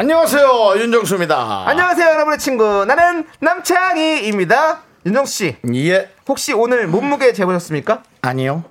[0.00, 1.64] 안녕하세요 윤정수입니다.
[1.68, 2.86] 안녕하세요, 여러분의 친구.
[2.86, 4.80] 나는 남창희입니다.
[5.04, 8.02] 윤정수 씨, 예 혹시 오늘 몸무게 재보셨습니까?
[8.22, 8.64] 아니요.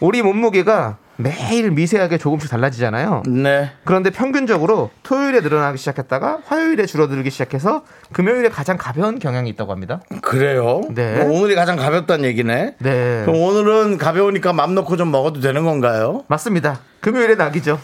[0.00, 3.24] 우리 몸무게가 매일 미세하게 조금씩 달라지잖아요.
[3.26, 10.00] 네 그런데 평균적으로 토요일에 늘어나기 시작했다가 화요일에 줄어들기 시작해서 금요일에 가장 가벼운 경향이 있다고 합니다.
[10.22, 10.80] 그래요.
[10.88, 11.24] 네.
[11.24, 12.76] 뭐 오늘이 가장 가볍다는 얘기네.
[12.78, 13.22] 네.
[13.26, 16.24] 그럼 오늘은 가벼우니까 맘 놓고 좀 먹어도 되는 건가요?
[16.28, 16.80] 맞습니다.
[17.02, 17.78] 금요일에 낙이죠.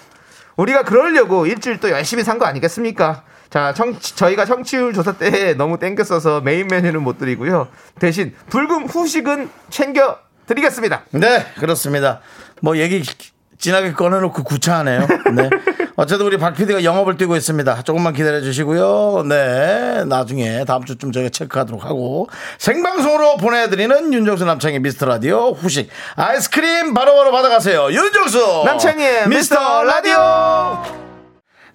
[0.57, 3.25] 우리가 그러려고 일주일 또 열심히 산 거 아니겠습니까?
[3.51, 7.69] 자, 청, 저희가 청취율 조사 때 너무 땡겼어서 메인 메뉴는 못 드리고요.
[8.01, 11.05] 대신 불금 후식은 챙겨 드리겠습니다.
[11.13, 12.21] 네 그렇습니다.
[12.61, 13.03] 뭐 얘기
[13.65, 15.07] 진하게 꺼내놓고 구차하네요.
[15.35, 15.49] 네.
[15.97, 17.83] 어쨌든 우리 박 PD가 영업을 뛰고 있습니다.
[17.85, 19.25] 조금만 기다려 주시고요.
[19.27, 20.05] 네.
[20.05, 27.33] 나중에 다음 주쯤 저희가 체크하도록 하고 생방송으로 보내드리는 윤정수 남창의 미스터 라디오 후식 아이스크림 바로바로
[27.33, 27.91] 받아가세요.
[27.91, 30.83] 윤정수 남창희의 미스터 라디오!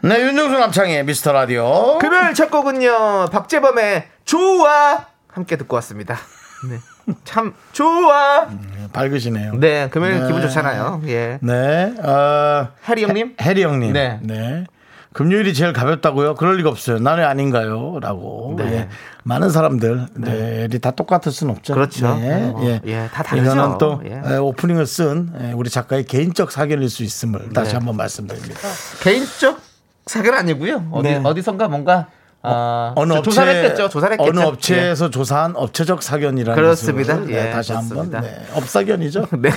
[0.02, 1.98] 네, 윤정수 남창희 미스터 라디오.
[1.98, 5.08] 금요일 첫 곡은요, 박재범의 좋아!
[5.28, 6.20] 함께 듣고 왔습니다.
[6.70, 6.78] 네.
[7.24, 8.48] 참, 좋아!
[8.94, 9.56] 밝으시네요.
[9.56, 10.28] 네, 금요일 네.
[10.28, 11.02] 기분 좋잖아요.
[11.08, 11.40] 예.
[11.42, 11.94] 네.
[12.02, 13.36] 어, 해리 형님?
[13.42, 13.94] 해, 리 형님.
[13.94, 14.20] 네.
[14.22, 14.66] 네.
[15.12, 16.36] 금요일이 제일 가볍다고요?
[16.36, 17.00] 그럴 리가 없어요.
[17.00, 18.00] 나는 아닌가요?
[18.00, 18.54] 라고.
[18.58, 18.74] 네.
[18.74, 18.90] 예.
[19.24, 20.68] 많은 사람들, 네.
[20.80, 21.74] 다 똑같을 수는 없죠.
[21.74, 22.16] 그렇죠.
[22.16, 22.48] 네.
[22.48, 23.52] 뭐, 예, 다 다르죠.
[23.52, 24.22] 이거는 또 예.
[24.34, 27.78] 에, 오프닝을 쓴 에, 우리 작가의 개인적 사견일 수 있음을 다시 네.
[27.78, 28.60] 한번 말씀드립니다.
[29.02, 29.60] 개인적
[30.06, 30.88] 사견 아니고요.
[30.92, 31.22] 어디, 네.
[31.24, 32.08] 어디선가 뭔가,
[32.41, 33.89] 어, 어느 업체, 조사를 했겠죠.
[33.89, 34.29] 조사를 했겠죠.
[34.29, 37.19] 어느 업체에서 조사한 업체적 사견이라는 그렇습니다.
[37.19, 38.09] 것을, 예, 네, 다시 한번.
[38.11, 39.27] 네, 업사견이죠.
[39.33, 39.35] 예.
[39.38, 39.50] 네.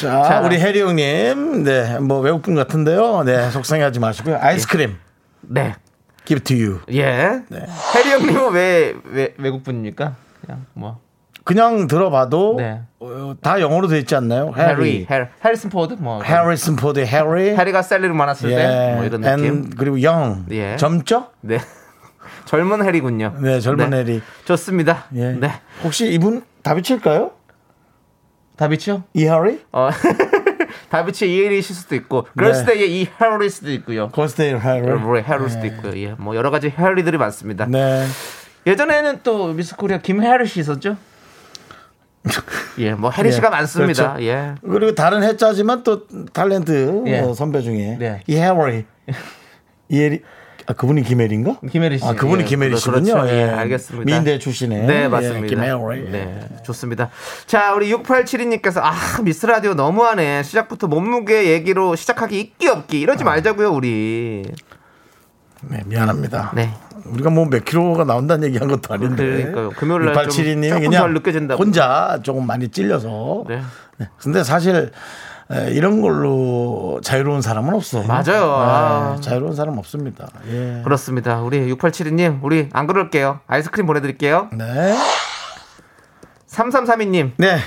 [0.00, 0.40] 자, 자.
[0.40, 3.22] 우리 해리 형님, 네, 뭐 외국분 같은데요.
[3.22, 4.38] 네, 속상해하지 마시고요.
[4.40, 4.96] 아이스크림,
[5.42, 5.76] 네.
[6.24, 6.80] give to you.
[6.92, 7.42] 예.
[7.48, 7.66] 네.
[7.94, 10.14] 해리 형님은 왜, 왜 외국분입니까?
[10.44, 11.03] 그냥 뭐.
[11.44, 12.80] 그냥 들어봐도 네.
[13.00, 14.52] 어, 다 영어로 돼 있지 않나요?
[14.56, 15.94] 해리, 해리, 해리, 해리슨 포드?
[15.98, 16.22] 뭐.
[16.22, 18.92] 해리슨 포드, 해리, 해리가 셀리를 만났을 예, 때?
[18.96, 19.44] 뭐 이런 느낌.
[19.44, 20.76] and 그리고 young, 예.
[20.76, 21.28] 젊죠?
[21.42, 21.58] 네.
[22.46, 23.34] 젊은 해리군요.
[23.40, 24.22] 네, 젊은 해리.
[24.46, 25.04] 좋습니다.
[25.16, 25.32] 예.
[25.32, 25.50] 네.
[25.82, 27.32] 혹시 이분 다비칠까요?
[28.56, 29.04] 다비치요?
[29.12, 29.60] 이 해리?
[29.72, 29.90] 어.
[30.88, 34.08] 다비치 이혜리실 수도 있고, 걸스데이의 이 해리일 수도 있고요.
[34.16, 34.80] 해리.
[34.92, 35.92] 뭐 해리일 수도 있고요.
[35.96, 36.14] 예.
[36.16, 37.66] 뭐 여러 가지 해리들이 많습니다.
[37.66, 38.06] 네.
[38.66, 40.96] 예전에는 또 미스 코리아 김해리 씨 있었죠?
[42.78, 44.14] 예, 뭐 해리 씨가 예, 많습니다.
[44.14, 44.26] 그렇죠.
[44.26, 44.54] 예.
[44.62, 47.20] 그리고 다른 해자지만 또 탤런트 예.
[47.20, 48.22] 어, 선배 중에 네.
[48.26, 48.84] 이 해리,
[49.88, 50.22] 이 해리,
[50.66, 51.58] 아 그분이 김혜리인가?
[51.70, 52.04] 김혜리 씨.
[52.04, 53.12] 아 그분이 예, 김혜리 씨군요.
[53.12, 53.28] 그렇죠.
[53.28, 54.04] 예, 예, 알겠습니다.
[54.06, 55.46] 미인대 출신의 네, 예, 맞습니다.
[55.46, 56.10] 김혜리.
[56.10, 57.10] 네, 좋습니다.
[57.46, 60.42] 자, 우리 6872님께서 아, 미스 라디오 너무하네.
[60.42, 63.00] 시작부터 몸무게 얘기로 시작하기 있기 없기.
[63.00, 64.44] 이러지 말자고요, 우리.
[65.68, 66.52] 네, 미안합니다.
[66.54, 66.70] 네.
[67.06, 69.24] 우리가 뭐 몇 킬로가 나온다는 얘기 한 것도 아닌데.
[69.24, 69.70] 그러니까요.
[69.70, 71.62] 금요일 날좀 6872님이 조금 그냥 덜 느껴진다고.
[71.62, 73.44] 혼자 조금 많이 찔려서.
[73.48, 73.60] 네.
[73.98, 74.08] 네.
[74.18, 74.90] 근데 사실
[75.52, 78.06] 에, 이런 걸로 자유로운 사람은 없어요.
[78.06, 78.54] 맞아요.
[78.56, 79.12] 아.
[79.16, 80.28] 네, 자유로운 사람 없습니다.
[80.48, 80.80] 예.
[80.84, 81.40] 그렇습니다.
[81.42, 83.40] 우리 6872님, 우리 안 그럴게요.
[83.46, 84.48] 아이스크림 보내드릴게요.
[84.52, 84.94] 네.
[86.48, 87.58] 3332님, 네.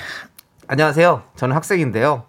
[0.68, 1.22] 안녕하세요.
[1.36, 2.24] 저는 학생인데요.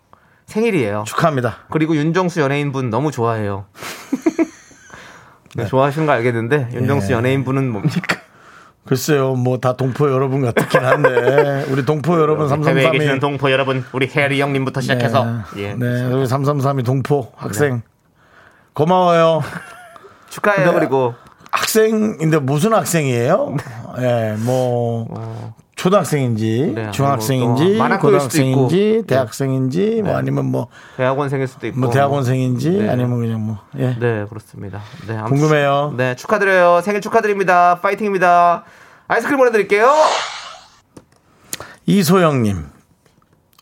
[0.46, 1.04] 생일이에요.
[1.06, 1.56] 축하합니다.
[1.70, 3.66] 그리고 윤정수 연예인분 너무 좋아해요.
[5.58, 7.16] 네, 좋아하시는 거 알겠는데 윤정수 예.
[7.16, 8.16] 연예인분은 뭡니까?
[8.86, 11.66] 글쎄요, 뭐 다 동포 여러분 같긴 한데.
[11.70, 15.26] 우리 동포 여러분 계시는 333이 동포 여러분, 우리 해리 형님부터 시작해서.
[15.56, 17.82] 예, 네, 우리 333이 동포 학생.
[18.72, 19.42] 고마워요.
[20.30, 20.72] 축하해요.
[20.72, 21.14] 그리고.
[21.50, 23.56] 학생인데 무슨 학생이에요?
[23.98, 28.62] 예, 뭐 초등학생인지 네, 중학생인지 뭐또 만학도일 수도 있고.
[28.64, 30.66] 고등학생인지 대학생인지 뭐 아니면 뭐,
[30.96, 32.88] 대학원생일 수도 있고 뭐 대학원생인지 네.
[32.90, 33.96] 아니면 그냥 뭐 예.
[33.96, 34.80] 네, 그렇습니다.
[35.06, 35.94] 네, 아무튼- 궁금해요.
[35.96, 36.80] 네, 축하드려요.
[36.82, 37.78] 생일 축하드립니다.
[37.80, 38.64] 파이팅입니다.
[39.06, 39.88] 아이스크림 보내 드릴게요.
[41.86, 42.66] 이소영 님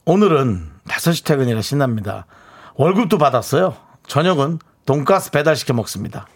[0.06, 2.24] 오늘은 5시 퇴근이라 신납니다.
[2.76, 3.76] 월급도 받았어요.
[4.06, 6.26] 저녁은 돈가스 배달시켜 먹습니다.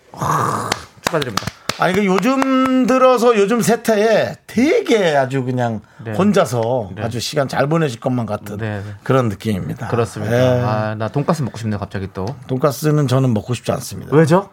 [1.00, 1.46] 축하드립니다.
[1.78, 6.12] 아니 그 요즘 들어서 요즘 세태에 되게 아주 그냥 네.
[6.12, 8.94] 혼자서 아주 시간 잘 보내실 것만 같은 네, 네.
[9.02, 9.88] 그런 느낌입니다.
[9.88, 10.36] 그렇습니다.
[10.36, 10.62] 예.
[10.62, 12.26] 아, 나 돈가스 먹고 싶네요, 갑자기 또.
[12.46, 14.14] 돈가스는 저는 먹고 싶지 않습니다.
[14.16, 14.50] 왜죠?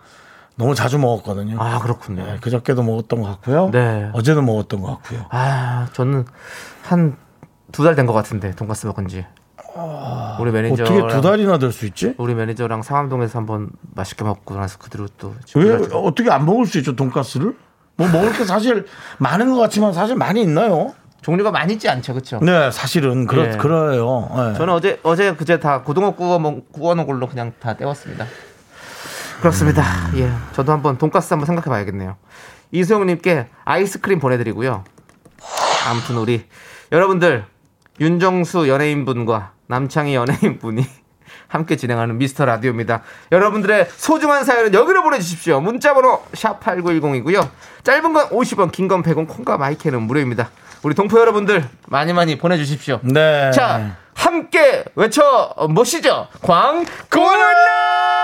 [0.55, 1.57] 너무 자주 먹었거든요.
[1.59, 2.25] 아, 그렇군요.
[2.25, 3.69] 네, 그저께도 먹었던 것 같고요.
[3.71, 4.09] 네.
[4.13, 5.25] 어제도 먹었던 것 같고요.
[5.29, 6.25] 아, 저는
[6.83, 7.15] 한
[7.73, 9.25] 두 달 된 것 같은데, 돈가스 먹은 지.
[10.39, 12.15] 우리 매니저 어떻게 두 달이나 될 수 있지?
[12.17, 15.75] 우리 매니저랑 상암동에서 한번 맛있게 먹고 나서 그대로 또 왜.
[15.93, 17.55] 어떻게 안 먹을 수 있죠 돈가스를?
[17.97, 18.85] 뭐 먹을 게 사실
[19.17, 20.93] 많은 것 같지만 사실 많이 있나요?
[21.21, 22.39] 종류가 많이 있지 않죠, 그렇죠?
[22.41, 23.57] 네, 사실은 그렇 예.
[23.57, 24.29] 그래요.
[24.31, 24.57] 예.
[24.57, 28.25] 저는 어제 어제 그제 다 고등어 구워 먹 구워 놓은 걸로 그냥 다 때웠습니다.
[29.41, 29.83] 그렇습니다.
[30.13, 30.19] 음.
[30.19, 32.15] 예, 저도 한번 돈가스 한번 생각해봐야겠네요.
[32.71, 34.83] 이수영님께 아이스크림 보내드리고요.
[35.89, 36.45] 아무튼 우리
[36.91, 37.45] 여러분들
[37.99, 40.85] 윤정수 연예인분과 남창희 연예인분이
[41.47, 43.01] 함께 진행하는 미스터 라디오입니다.
[43.31, 45.59] 여러분들의 소중한 사연은 여기로 보내주십시오.
[45.61, 47.49] 문자번호 샵 #8910이고요.
[47.83, 50.49] 짧은 건 50원, 긴 건 100원, 콩과 마이크는 무료입니다.
[50.83, 52.99] 우리 동포 여러분들 많이 많이 보내주십시오.
[53.03, 53.51] 네.
[53.51, 56.27] 자, 함께 외쳐 보시죠.
[56.41, 58.16] 광고나!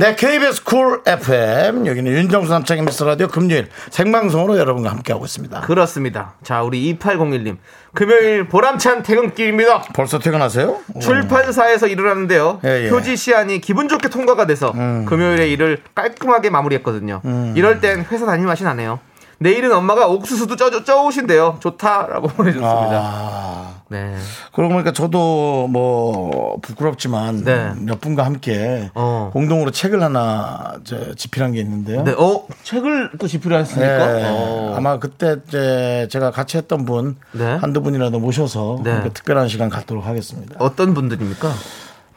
[0.00, 5.60] 네, KBS 쿨 FM 여기는 윤정수 남창희 미스터 라디오 금요일 생방송으로 여러분과 함께하고 있습니다.
[5.60, 6.36] 그렇습니다.
[6.42, 7.58] 자, 우리 2801님.
[7.92, 9.82] 금요일 보람찬 퇴근길입니다.
[9.92, 10.78] 벌써 퇴근하세요?
[11.02, 12.60] 출판사에서 일을 하는데요.
[12.64, 12.88] 예, 예.
[12.88, 17.20] 표지 시안이 기분 좋게 통과가 돼서 금요일에 일을 깔끔하게 마무리했거든요.
[17.54, 19.00] 이럴 땐 회사 다닐 맛이 나네요.
[19.42, 21.56] 내일은 엄마가 옥수수도 쪄, 쪄오신대요.
[21.60, 23.00] 좋다라고 보내줬습니다.
[23.02, 24.14] 아, 네.
[24.52, 27.72] 그러고 보니까 저도 뭐 부끄럽지만 네.
[27.78, 29.30] 몇 분과 함께 어.
[29.32, 32.02] 공동으로 책을 하나 저 집필한 게 있는데요.
[32.04, 34.12] 네, 어, 책을 또 집필하셨습니까?
[34.12, 34.24] 네.
[34.26, 34.74] 어.
[34.76, 37.54] 아마 그때 이제 제가 같이 했던 분 네.
[37.54, 38.92] 한두 분이라도 모셔서 네.
[38.92, 40.56] 함께 특별한 시간 갖도록 하겠습니다.
[40.58, 41.50] 어떤 분들입니까?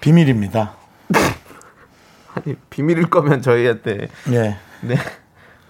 [0.01, 0.73] 비밀입니다.
[2.35, 4.57] 아니, 비밀일 거면 저희한테 예.
[4.81, 4.97] 네.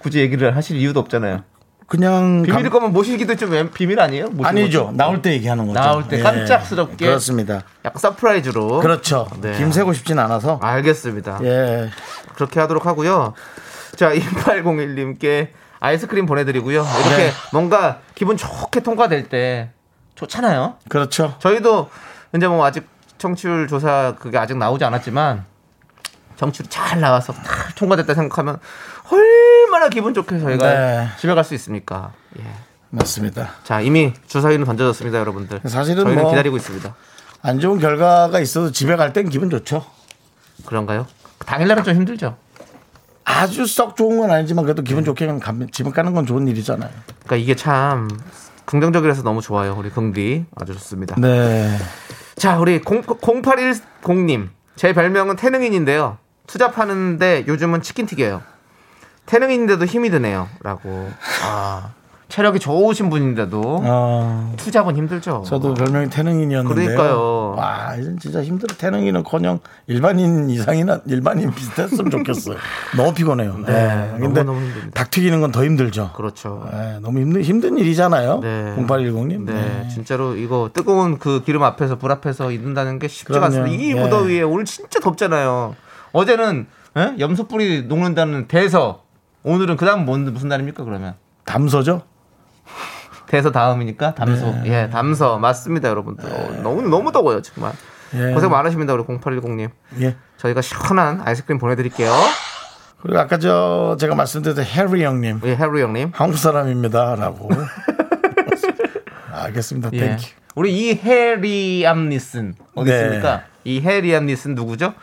[0.04, 1.42] 굳이 얘기를 하실 이유도 없잖아요.
[1.88, 4.30] 그냥 비밀일 감- 거면 모시기도 좀 애- 비밀 아니에요?
[4.44, 4.86] 아니죠.
[4.88, 4.98] 것도?
[4.98, 5.80] 나올 때 얘기하는 거죠.
[5.80, 5.84] 예.
[5.84, 7.06] 나올 때 깜짝스럽게.
[7.06, 7.64] 그렇습니다.
[7.86, 8.80] 약간 surprise로.
[8.80, 9.28] 그렇죠.
[9.42, 9.58] 네.
[9.58, 10.60] 김새고 싶진 않아서.
[10.62, 11.40] 알겠습니다.
[11.44, 11.90] 예.
[12.36, 13.34] 그렇게 하도록 하고요.
[13.96, 16.82] 자, 2801님께 아이스크림 보내드리고요.
[17.06, 17.32] 이렇게 네.
[17.52, 19.70] 뭔가 기분 좋게 통과될 때
[20.16, 20.76] 좋잖아요.
[20.90, 21.36] 그렇죠.
[21.40, 21.90] 저희도
[22.36, 25.46] 이제 뭐 아직 청취율 조사 그게 아직 나오지 않았지만
[26.36, 27.44] 정치율 잘 나와서 다
[27.76, 28.60] 통과됐다 생각하면
[29.12, 31.08] 얼마나 기분 좋게 저희가 네.
[31.20, 32.12] 집에 갈 수 있습니까?
[32.40, 32.44] 예.
[32.90, 33.50] 맞습니다.
[33.64, 35.62] 자 이미 주사위는 던져졌습니다, 여러분들.
[35.66, 36.94] 사실은 저희는 뭐- 기다리고 있습니다.
[37.42, 39.84] 안 좋은 결과가 있어도 집에 갈 땐 기분 좋죠.
[40.66, 41.08] 그런가요?
[41.46, 42.38] 당일날은 좀 힘들죠.
[43.26, 46.90] 아주 썩 좋은 건 아니지만 그래도 기분 좋게 가면 집에 가는 건 좋은 일이잖아요.
[47.26, 48.10] 그러니까 이게 참
[48.66, 51.16] 긍정적이라서 너무 좋아요, 우리 긍디 아주 좋습니다.
[51.18, 51.78] 네.
[52.36, 54.50] 자, 우리 0, 0810님.
[54.76, 56.18] 제 별명은 태능인인데요.
[56.48, 58.42] 투자 파는데 요즘은 치킨 튀겨요.
[59.26, 60.50] 태능인인데도 힘이 드네요.
[60.62, 61.10] 라고.
[61.44, 61.92] 아,
[62.28, 65.44] 체력이 좋으신 분인데도 어, 투잡은 힘들죠.
[65.46, 66.86] 저도 별명이 태능인이었는데요.
[66.88, 67.56] 그러니까요.
[67.56, 68.76] 와, 진짜 힘들어.
[68.76, 72.58] 태능인은커녕 일반인 이상이나 일반인 비슷했으면 좋겠어요.
[72.98, 73.58] 너무 피곤해요.
[73.68, 74.16] 네.
[74.20, 74.92] 근데 너무 너무 힘듭니다.
[74.96, 76.12] 닭 튀기는 건 더 힘들죠.
[76.16, 76.68] 그렇죠.
[76.74, 78.40] 네, 너무 힘든 힘든 일이잖아요.
[78.42, 78.76] 네.
[78.80, 79.46] 0810님.
[79.46, 83.46] 네, 진짜로 이거 뜨거운 그 기름 앞에서 불 앞에서 있는다는 게 쉽지가.
[83.46, 83.78] 않습니다.
[83.78, 84.02] 이 예.
[84.02, 85.76] 무더위에 오늘 진짜 덥잖아요.
[86.14, 86.68] 어제는
[86.98, 87.16] 예?
[87.20, 89.04] 염소 뿌리 녹는다는 대서
[89.44, 91.16] 오늘은 그다음 뭔 무슨 날입니까 그러면?
[91.44, 92.04] 담소죠?
[93.28, 94.52] 대서 다음이니까 담소.
[94.64, 94.84] 네.
[94.84, 96.30] 예, 담서 맞습니다, 여러분들.
[96.32, 97.74] 어, 너무 너무 더워요, 정말.
[98.14, 98.32] 예.
[98.34, 99.72] 고생 많으십니다, 우리 0810님.
[100.02, 100.16] 예.
[100.38, 102.12] 저희가 시원한 아이스크림 보내드릴게요.
[103.02, 106.12] 그리고 아까 저 제가 말씀드렸던 해리 형님 우리 해루 형님.
[106.14, 107.50] 한국 사람입니다라고.
[109.34, 109.90] 알겠습니다.
[109.94, 110.00] 예.
[110.00, 110.24] thank you.
[110.56, 112.98] 우리 이 해리 암 니슨 어디 네.
[112.98, 113.44] 있습니까?
[113.64, 114.94] 이 해리 암 니슨 누구죠?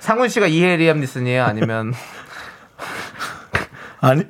[0.00, 1.44] 상훈 씨가 이 해리암 니슨이에요?
[1.44, 1.92] 아니면
[4.00, 4.24] 아니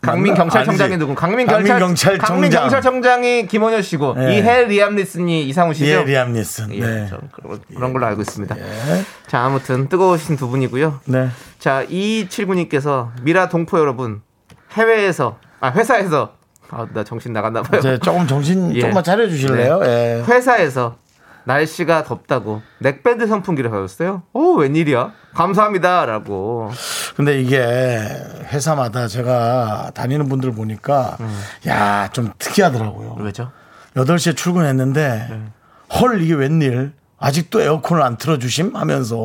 [0.00, 0.34] 강민?
[0.34, 0.96] 경찰청장이.
[0.96, 1.14] 누구?
[1.14, 2.26] 강민 강민 경찰 경찰청장.
[2.26, 4.36] 강민 경찰청장이 김원효 씨고 예.
[4.36, 5.86] 이 해 리암 니슨이 이상훈 씨죠?
[5.86, 6.74] 예, 리암 니슨.
[6.74, 7.06] 예, 네.
[7.08, 8.56] 저 그런, 그런 걸로 알고 있습니다.
[8.58, 9.04] 예.
[9.28, 11.00] 자, 아무튼 뜨거우신 두 분이고요.
[11.04, 11.28] 네.
[11.60, 14.22] 자, 2279님께서 미라 동포 여러분
[14.72, 16.34] 해외에서 아 회사에서
[16.70, 17.98] 아, 나 정신 나갔나 봐요.
[17.98, 18.80] 조금 정신 예.
[18.80, 19.80] 조금만 차려 주실래요?
[19.84, 20.24] 예.
[20.26, 20.96] 회사에서
[21.44, 24.22] 날씨가 덥다고 넥밴드 선풍기를 받았어요.
[24.32, 25.12] 오, 웬일이야?
[25.34, 26.70] 감사합니다라고.
[27.16, 27.58] 근데 이게
[28.52, 31.16] 회사마다 제가 다니는 분들 보니까
[31.66, 33.16] 야, 좀 특이하더라고요.
[33.18, 33.50] 왜죠?
[33.96, 35.42] 8시에 출근했는데 네.
[35.98, 36.92] 헐 이게 웬일?
[37.18, 39.16] 아직도 에어컨을 안 틀어 주심 하면서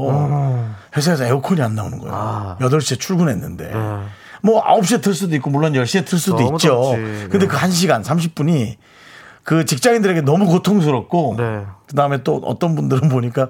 [0.96, 2.14] 회사에서 에어컨이 안 나오는 거예요.
[2.16, 2.58] 아.
[2.60, 3.72] 8시에 출근했는데.
[3.74, 4.00] 네.
[4.44, 6.94] 뭐 9시에 틀 수도 있고 물론 10시에 틀 수도 있죠.
[6.96, 7.28] 덥지.
[7.30, 7.48] 근데 네.
[7.48, 8.76] 그 1시간 30분이
[9.48, 11.66] 그 직장인들에게 너무 고통스럽고 네.
[11.88, 13.48] 그다음에 또 어떤 분들은 보니까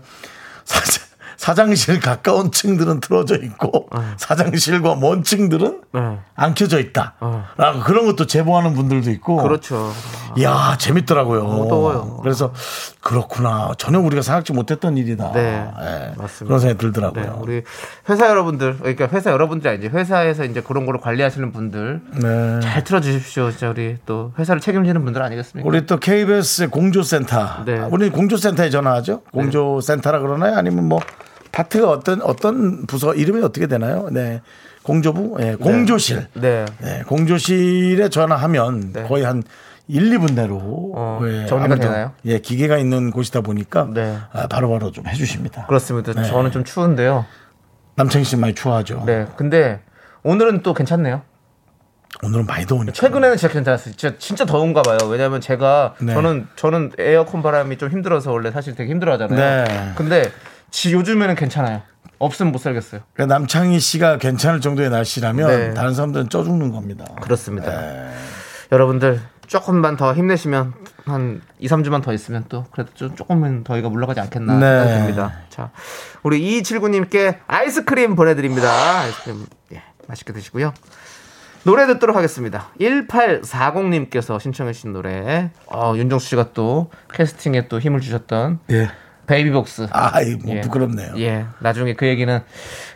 [0.64, 1.04] 사장,
[1.38, 6.20] 사장실 가까운 층들은 틀어져 있고 사장실과 먼 층들은 네.
[6.36, 7.16] 안 켜져 있다.
[7.20, 7.46] 어.
[7.58, 9.38] 라고 그런 것도 제보하는 분들도 있고.
[9.38, 9.92] 그렇죠.
[10.38, 11.44] 이야 재밌더라고요.
[11.44, 12.20] 너무 더워요.
[12.22, 12.54] 그래서
[13.02, 13.72] 그렇구나.
[13.78, 15.32] 전혀 우리가 생각지 못했던 일이다.
[15.34, 16.46] 네, 예, 맞습니다.
[16.46, 17.24] 그런 생각이 들더라고요.
[17.24, 17.64] 네, 우리
[18.10, 22.60] 회사 여러분들, 그러니까 회사 여러분들이 아니지 회사에서 이제 그런 거를 관리하시는 분들 네.
[22.62, 23.52] 잘 틀어주십시오.
[23.52, 25.68] 진짜 우리 또 회사를 책임지는 분들 아니겠습니까?
[25.68, 27.64] 우리 또 KBS 공조센터.
[27.66, 27.80] 네.
[27.92, 29.22] 우리 공조센터에 전화하죠.
[29.32, 30.56] 공조센터라 그러나요?
[30.56, 31.00] 아니면 뭐
[31.52, 34.10] 파트가 어떤 어떤 부서 이름이 어떻게 되나요?
[34.12, 34.42] 네.
[34.84, 36.28] 공조부, 예, 공조실.
[36.36, 36.64] 네.
[36.80, 39.04] 네, 공조실에 전화하면 네.
[39.04, 39.44] 거의 한
[39.88, 42.12] 1, 2분 내로 어, 예, 정리가 아무래도, 되나요?
[42.26, 44.18] 예, 기계가 있는 곳이다 보니까 네.
[44.34, 45.66] 아, 바로바로 좀 해주십니다.
[45.68, 46.14] 그렇습니다.
[46.14, 46.24] 네.
[46.26, 47.26] 저는 좀 추운데요.
[47.96, 49.04] 남창희 씨 많이 추워하죠.
[49.06, 49.26] 네.
[49.38, 49.82] 근데
[50.24, 51.22] 오늘은 또 괜찮네요.
[52.24, 52.94] 오늘은 많이 더우니까.
[52.94, 53.96] 최근에는 진짜 괜찮았어요.
[53.96, 54.98] 진짜, 진짜 더운가 봐요.
[55.10, 56.14] 왜냐면 제가 네.
[56.14, 59.64] 저는 저는 에어컨 바람이 좀 힘들어서 원래 사실 되게 힘들어하잖아요.
[59.66, 59.92] 네.
[59.96, 60.32] 근데
[60.72, 61.82] 지 요즘에는 괜찮아요.
[62.20, 63.02] 없으면 못 살겠어요.
[63.14, 65.74] 그러니까 남창희 씨가 괜찮을 정도의 날씨라면 네.
[65.74, 67.06] 다른 사람들은 쪄 죽는 겁니다.
[67.22, 67.70] 그렇습니다.
[67.70, 68.10] 네.
[68.72, 70.74] 여러분들 조금만 더 힘내시면
[71.06, 74.84] 한 2, 3주만 더 있으면 또 그래도 좀 조금은 더위가 물러가지 않겠나 네.
[74.84, 75.34] 생각이 듭니다.
[75.50, 75.72] 자,
[76.24, 78.70] 우리 2279님께 아이스크림 보내드립니다.
[79.00, 80.74] 아이스크림 예, 맛있게 드시고요.
[81.64, 82.68] 노래 듣도록 하겠습니다.
[82.80, 88.90] 1840님께서 신청해 주신 노래 어, 윤정수 씨가 또 캐스팅에 또 힘을 주셨던 예.
[89.28, 90.62] 베이비복스 아, 이 뭐 예.
[90.62, 91.14] 부끄럽네요.
[91.20, 92.42] 예, 나중에 그 얘기는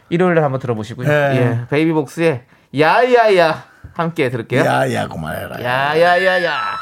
[0.10, 1.10] 일요일에 한번 들어보시고요.
[1.10, 1.36] 예.
[1.36, 2.44] 예, 베이비복스의
[2.78, 4.62] 야야야 함께 들을게요.
[4.62, 5.64] 야, 야, 그만해라.
[5.64, 6.78] 야야야야.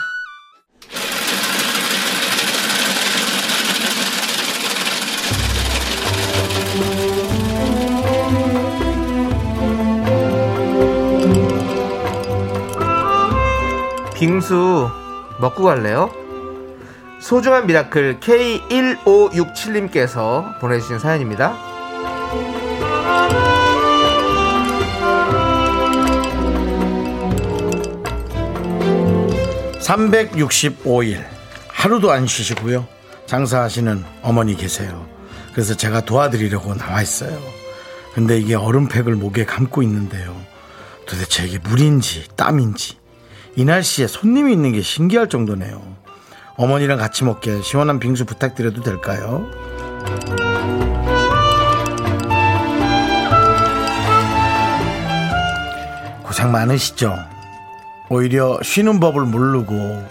[14.15, 14.89] 빙수
[15.39, 16.09] 먹고 갈래요?
[17.21, 21.68] 소중한 miracle K1567님께서 보내주신 사연입니다.
[29.89, 31.25] 365일
[31.67, 32.87] 하루도 안 쉬시고요.
[33.25, 35.07] 장사하시는 어머니 계세요.
[35.51, 37.39] 그래서 제가 도와드리려고 나와 있어요.
[38.13, 40.39] 근데 이게 얼음팩을 목에 감고 있는데요.
[41.07, 42.97] 도대체 이게 물인지 땀인지
[43.55, 45.81] 이 날씨에 손님이 있는 게 신기할 정도네요.
[46.55, 49.49] 어머니랑 같이 먹게 시원한 빙수 부탁드려도 될까요?
[56.23, 57.38] 고생 많으시죠?
[58.09, 60.03] 오히려 쉬는 법을 모르고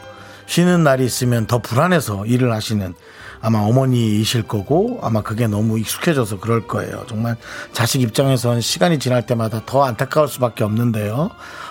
[0.46, 2.94] 쉬는 날이 있으면 더 불안해서 일을 하시는
[3.40, 7.04] 아마 어머니이실 거고 아마 그게 너무 익숙해져서 그럴 거예요.
[7.06, 7.36] 정말
[7.72, 11.30] 자식 입장에선 시간이 지날 때마다 더 안타까울 수밖에 없는데요.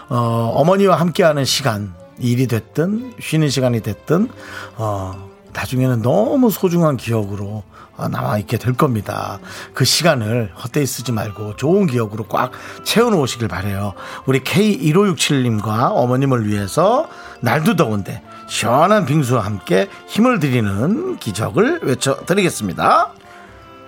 [0.10, 4.29] 어, 어머니와 함께하는 시간 일이 됐든 쉬는 시간이 됐든
[4.77, 5.26] 어,
[5.58, 7.64] 나중에는 너무 소중한 기억으로
[7.98, 9.40] 어, 남아 있게 될 겁니다.
[9.74, 12.52] 그 시간을 헛되이 쓰지 말고 좋은 기억으로 꽉
[12.84, 13.94] 채워놓으시길 바래요.
[14.28, 17.10] 우리 K1567님과 어머님을 위해서
[17.42, 23.14] 날도 더운데 시원한 빙수와 함께 힘을 드리는 기적을 외쳐드리겠습니다.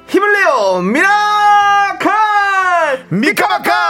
[0.07, 2.09] 힘을 내요 miracle
[3.09, 3.88] 미카마카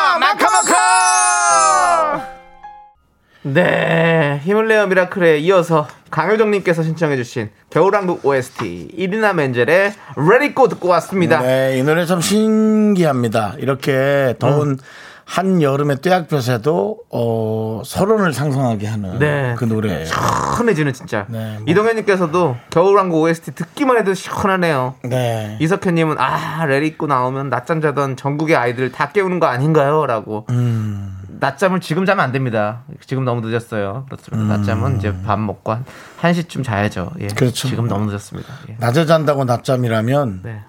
[3.53, 11.77] 네 힘을 내요 miracle에 이어서 강효정님께서 신청해주신 겨울왕국 OST 이리나 멘젤의 레디고 듣고 왔습니다 네,
[11.77, 13.55] 이 노래 참 신기합니다.
[13.59, 14.77] 이렇게 더운
[15.25, 19.53] 한 여름의 떼약볕에도 어, 설원을 상상하게 하는 네.
[19.59, 20.05] 그 노래예요.
[20.05, 21.65] 시원해지는 진짜 네, 뭐.
[21.67, 25.55] 이동현님께서도 겨울왕국 OST 듣기만 해도 시원하네요 네.
[25.61, 30.07] 이석현님은 아 레디고 나오면 낮잠 자던 전국의 아이들 다 깨우는 거 아닌가요?
[30.07, 31.18] 라고 음.
[31.39, 32.83] 낮잠을 지금 자면 안 됩니다.
[33.05, 34.05] 지금 너무 늦었어요.
[34.09, 34.57] 그렇습니다.
[34.57, 35.85] 낮잠은 이제 밥 먹고 한
[36.21, 37.11] 1시쯤 자야죠.
[37.19, 37.25] 예.
[37.25, 37.29] 음.
[37.35, 37.67] 그렇죠.
[37.67, 38.53] 지금 너무 늦었습니다.
[38.69, 38.75] 예.
[38.79, 40.61] 낮에 잔다고 낮잠이라면 네.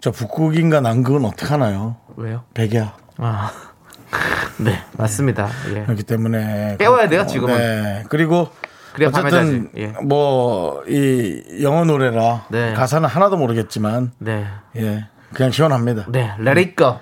[0.00, 1.96] 저 북극인가 남극은 어떡하나요?
[2.16, 2.44] 왜요?
[2.54, 2.94] 백야.
[3.18, 3.52] 아.
[4.58, 5.48] 네, 맞습니다.
[5.74, 5.84] 예.
[5.84, 7.56] 그렇기 때문에 깨워야 돼요, 지금은.
[7.56, 8.04] 네.
[8.08, 8.48] 그리고
[9.06, 9.70] 어쨌든.
[9.76, 9.86] 예.
[10.02, 12.74] 뭐이 영어 노래라 네.
[12.74, 14.46] 가사는 하나도 모르겠지만 네.
[14.76, 16.06] 예 그냥 시원합니다.
[16.08, 16.98] 네, let it go.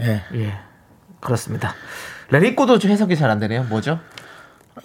[0.00, 0.54] 예 예.
[1.20, 1.74] 그렇습니다.
[2.56, 3.64] Go도 좀 해석이 잘 안 되네요.
[3.64, 3.98] 뭐죠?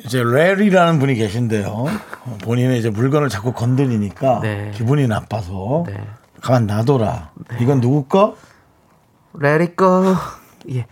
[0.06, 1.68] 이제 렐이라는 분이 계신데요.
[1.68, 4.72] 어, 본인의 이제 물건을 자꾸 건드리니까 네.
[4.76, 5.96] 기분이 나빠서 네.
[6.42, 7.32] 가만 놔둬라.
[7.60, 8.36] 이건 누구 거?
[9.76, 10.16] go.
[10.72, 10.86] 예.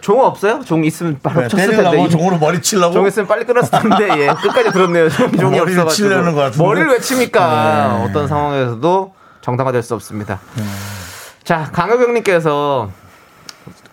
[0.00, 0.62] 종 없어요?
[0.64, 2.08] 종 있으면 바로 네, 쳤을 텐데.
[2.08, 2.92] 종으로 머리 치려고?
[2.92, 6.62] 종 있으면 빨리 끊었을 텐데 예 끝까지 들었네요 종이 머리를 없어가지고 치려는 것 같은데.
[6.64, 8.04] 머리를 왜 칩니까 네.
[8.04, 10.40] 어떤 상황에서도 정당화될 수 없습니다
[11.44, 12.90] 자 강효경님께서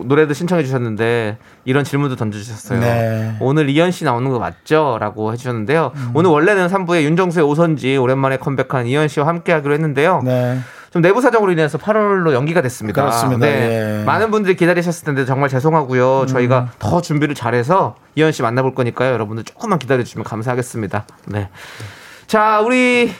[0.06, 3.36] 노래도 신청해 주셨는데 이런 질문도 던져주셨어요 네.
[3.40, 4.98] 오늘 이현 씨 나오는 거 맞죠?
[5.00, 10.60] 라고 해주셨는데요 오늘 원래는 3부에 윤정수의 오선지 오랜만에 컴백한 이현 씨와 함께 하기로 했는데요 네.
[10.92, 13.02] 좀 내부 사정으로 인해서 8월로 연기가 됐습니다.
[13.02, 13.46] 그렇습니다.
[13.46, 14.02] 네.
[14.02, 14.04] 예.
[14.04, 16.26] 많은 분들이 기다리셨을 텐데 정말 죄송하고요.
[16.28, 19.14] 저희가 더 준비를 잘해서 이현 씨 만나볼 거니까요.
[19.14, 21.06] 여러분들 조금만 기다려 주시면 감사하겠습니다.
[21.28, 21.48] 네.
[22.28, 23.14] 자, 우리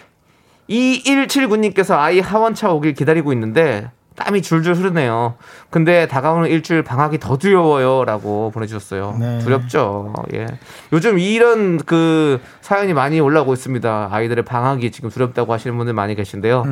[0.70, 3.90] 2179님께서 아이 하원차 오길 기다리고 있는데
[4.24, 5.36] 땀이 줄줄 흐르네요.
[5.72, 9.18] 근데 다가오는 일주일 방학이 더 두려워요라고 보내주셨어요.
[9.20, 9.40] 네.
[9.40, 10.14] 두렵죠.
[10.34, 10.46] 예.
[10.94, 14.10] 요즘 이런 그 사연이 많이 올라오고 있습니다.
[14.12, 16.66] 아이들의 방학이 지금 두렵다고 하시는 분들 많이 계신데요.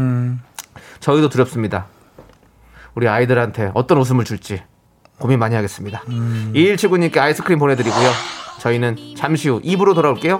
[1.00, 1.88] 저희도 두렵습니다.
[2.94, 4.62] 우리 아이들한테 어떤 웃음을 줄지
[5.18, 6.02] 고민 많이 하겠습니다.
[6.54, 8.10] 2179님께 아이스크림 보내드리고요.
[8.60, 10.40] 저희는 잠시 후 입으로 돌아올게요.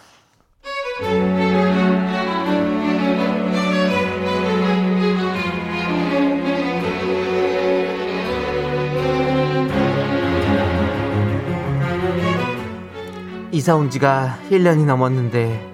[13.51, 15.69] 이사 온 지가 1년이 넘었는데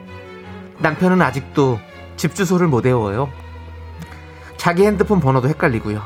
[0.79, 1.79] 남편은 아직도
[2.15, 3.29] 집 주소를 못 외워요.
[4.57, 6.01] 자기 핸드폰 번호도 헷갈리고요.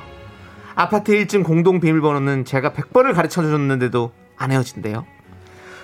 [0.75, 5.05] 아파트 1층 공동 비밀번호는 제가 100번을 가르쳐 줬는데도 안 헤어진대요.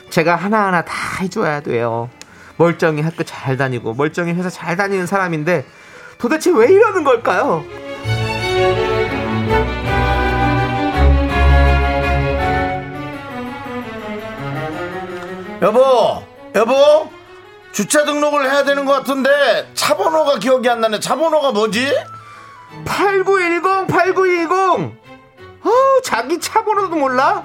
[0.10, 2.10] 제가 하나하나 다 해줘야 돼요.
[2.58, 5.66] 멀쩡히 학교 잘 다니고 멀쩡히 회사 잘 다니는 사람인데
[6.18, 7.64] 도대체 왜 이러는 걸까요?
[15.62, 16.24] 여보
[16.56, 17.10] 여보
[17.72, 21.94] 주차 등록을 해야 되는 것 같은데 차 번호가 기억이 안 나네 차 번호가 뭐지?
[22.86, 24.98] 8910 8910
[25.64, 25.70] 어,
[26.04, 27.44] 자기 차 번호도 몰라?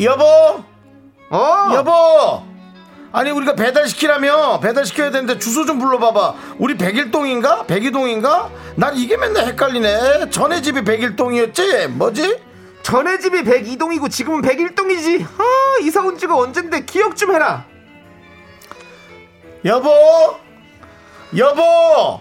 [0.00, 0.24] 여보
[1.30, 2.42] 어 여보
[3.12, 7.64] 아니 우리가 배달시키라며 배달시켜야 되는데 주소 좀 불러봐봐 우리 백일동인가?
[7.66, 8.50] 백이동인가?
[8.74, 11.88] 난 이게 맨날 헷갈리네 전에 집이 백일동이었지?
[11.88, 12.38] 뭐지?
[12.86, 15.24] 전에 집이 102동이고 지금은 101동이지.
[15.24, 17.64] 아, 이사 온 지가 언젠데 기억 좀 해라.
[19.64, 19.90] 여보!
[21.36, 22.20] 여보!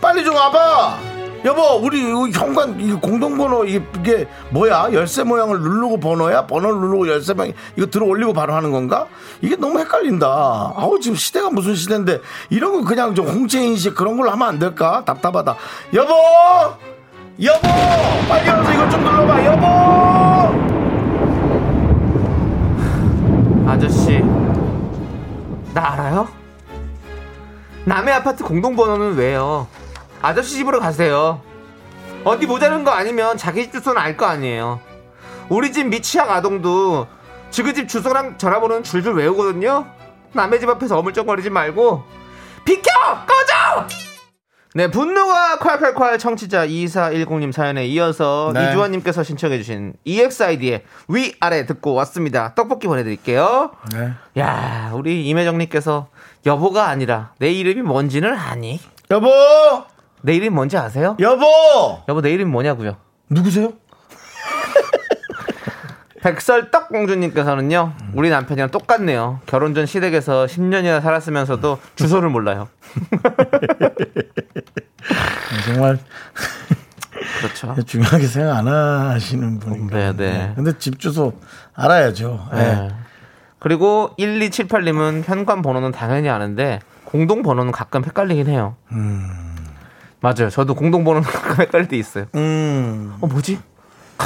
[0.00, 0.98] 빨리 좀 와봐!
[1.44, 4.88] 여보 우리 현관 이거 공동번호 이게, 이게 뭐야?
[4.94, 6.46] 열쇠 모양을 누르고 번호야?
[6.46, 9.08] 번호를 누르고 열쇠 모양 이거 들어 올리고 바로 하는 건가?
[9.42, 10.72] 이게 너무 헷갈린다.
[10.74, 12.22] 아우 지금 시대가 무슨 시대인데.
[12.48, 15.04] 이런 거 그냥 좀 홍채 인식 그런 걸로 하면 안 될까?
[15.04, 15.54] 답답하다.
[15.92, 16.14] 여보
[17.40, 17.60] 여보
[18.28, 19.66] 빨리 와서 이거 좀 눌러봐 여보
[23.68, 24.18] 아저씨,
[25.72, 26.28] 나 알아요?
[27.86, 29.66] 남의 아파트 공동번호는 왜요?
[30.20, 31.40] 아저씨 집으로 가세요.
[32.24, 34.78] 어디 모자른 거 아니면 자기 집 주소는 알 거 아니에요.
[35.48, 37.06] 우리 집 미취학 아동도
[37.50, 39.86] 지그 집 주소랑 전화번호는 줄줄 외우거든요.
[40.32, 42.04] 남의 집 앞에서 어물쩍거리지 말고
[42.64, 42.90] 비켜!
[43.26, 43.86] 꺼져!
[44.74, 48.70] 네, 분노가 콸콸콸 청취자 2410님 사연에 이어서 네.
[48.70, 52.54] 이주환님께서 신청해주신 EXID의 위아래 듣고 왔습니다.
[52.54, 53.72] 떡볶이 보내드릴게요.
[53.92, 54.12] 네.
[54.40, 56.08] 야, 우리 임혜정님께서
[56.46, 58.80] 여보가 아니라 내 이름이 뭔지는 아니?
[59.10, 59.28] 여보
[60.22, 61.18] 내 이름이 뭔지 아세요?
[61.20, 61.44] 여보
[62.08, 62.96] 여보 내 이름이 뭐냐고요?
[63.28, 63.74] 누구세요?
[66.22, 69.40] 백설떡 공주님께서는요, 우리 남편이랑 똑같네요.
[69.46, 72.68] 결혼 전 시댁에서 10년이나 살았으면서도 주소를 몰라요.
[75.66, 75.98] 정말
[77.40, 77.74] 그렇죠.
[77.84, 79.96] 중요하게 생각 안 하시는 분인가.
[79.96, 80.52] 네, 네.
[80.54, 81.32] 근데 집 주소
[81.74, 82.48] 알아야죠.
[82.52, 82.58] 네.
[82.58, 82.88] 네.
[83.58, 88.76] 그리고 1278님은 현관 번호는 당연히 아는데 공동 번호는 가끔 헷갈리긴 해요.
[90.20, 90.50] 맞아요.
[90.50, 92.26] 저도 공동 번호는 가끔 헷갈릴 때 있어요.
[92.36, 93.16] 음.
[93.20, 93.58] 어 뭐지?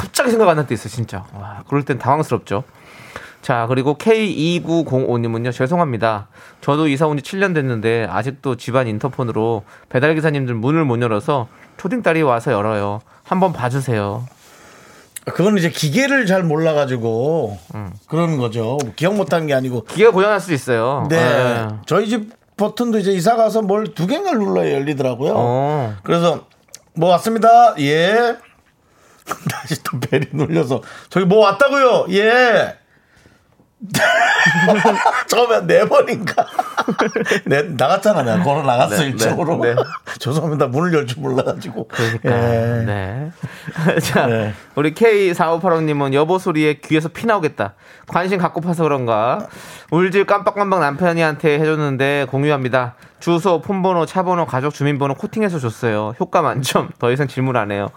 [0.01, 1.25] 갑자기 생각 안 날 때 있어요, 진짜.
[1.33, 2.63] 와, 그럴 땐 당황스럽죠.
[3.41, 6.27] 자, 그리고 K2905님은요, 죄송합니다.
[6.61, 12.51] 저도 이사 온 지 7년 됐는데, 아직도 집안 인터폰으로 배달기사님들 문을 못 열어서 초딩딸이 와서
[12.51, 13.01] 열어요.
[13.23, 14.25] 한번 봐주세요.
[15.33, 17.91] 그건 이제 기계를 잘 몰라가지고 음.
[18.07, 18.77] 그러는 거죠.
[18.95, 19.83] 기억 못하는 게 아니고.
[19.83, 21.05] 기가 고장날 수도 있어요.
[21.09, 21.17] 네.
[21.17, 21.67] 네.
[21.85, 25.33] 저희 집 버튼도 이제 이사 가서 뭘 두 개인가를 눌러야 열리더라고요.
[25.35, 25.95] 어.
[26.03, 26.45] 그래서
[26.93, 27.75] 뭐 왔습니다.
[27.79, 28.37] 예.
[29.51, 32.07] 다시 또 벨이 눌려서 저기 뭐 왔다고요.
[32.11, 32.77] 예.
[35.27, 36.33] 처음에 네 번인가.
[37.45, 38.23] 네, 나갔잖아.
[38.23, 39.57] 내가 걸어 나갔어, 네, 일적으로.
[39.57, 39.81] 네, 네.
[40.17, 40.65] 죄송합니다.
[40.67, 41.87] 문을 열 줄 몰라가지고.
[41.87, 42.29] 그러니까.
[42.31, 42.83] 예.
[42.85, 43.31] 네.
[44.01, 44.53] 자, 네.
[44.73, 47.75] 우리 K4585님은 여보 소리에 귀에서 피 나오겠다.
[48.07, 49.47] 관심 갖고 파서 그런가.
[49.91, 52.95] 울질 깜빡깜빡 남편이한테 해줬는데 공유합니다.
[53.19, 56.15] 주소, 폰번호, 차번호, 가족 주민번호 코팅해서 줬어요.
[56.19, 56.89] 효과 만점.
[56.97, 57.89] 더 이상 질문 안 해요.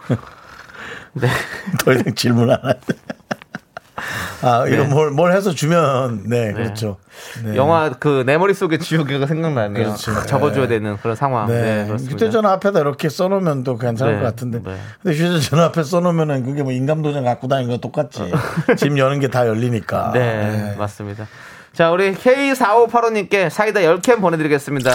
[1.15, 1.29] 네.
[1.85, 2.81] 더 이상 질문 안 하는데.
[4.43, 6.97] 아, 이거 뭘, 뭘 해서 주면, 네, 그렇죠.
[7.45, 7.55] 네.
[7.57, 9.85] 영화 그 내 머릿속에 지우개가 생각나네요.
[9.85, 10.25] 그렇죠.
[10.25, 10.79] 적어줘야 네.
[10.79, 11.47] 되는 그런 상황.
[11.49, 11.93] 네, 네.
[12.09, 14.63] 휴대전화 앞에다 이렇게 써놓으면 또 괜찮을 네, 것 같은데.
[14.65, 14.77] 네.
[15.03, 18.33] 근데 휴대전화 앞에 써놓으면은 그게 뭐 인감도장 갖고 다니는 거 똑같지.
[18.79, 20.13] 집 여는 게 다 열리니까.
[20.15, 21.27] 네, 맞습니다.
[21.75, 24.91] 자, 우리 K4585님께 사이다 10캔 보내드리겠습니다.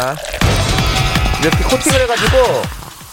[1.42, 2.38] 이렇게 코팅을 해가지고,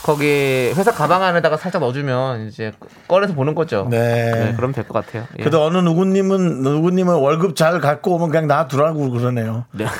[0.02, 2.72] 거기 회사 가방 안에다가 살짝 넣어주면 이제
[3.08, 3.86] 꺼내서 보는 거죠.
[3.90, 4.52] 네.
[4.56, 5.26] 그럼 될 것 같아요.
[5.38, 5.42] 예.
[5.42, 9.64] 그래도 어느 누구님은, 누구님은 월급 잘 갖고 오면 그냥 놔두라고 그러네요.
[9.72, 9.86] 네.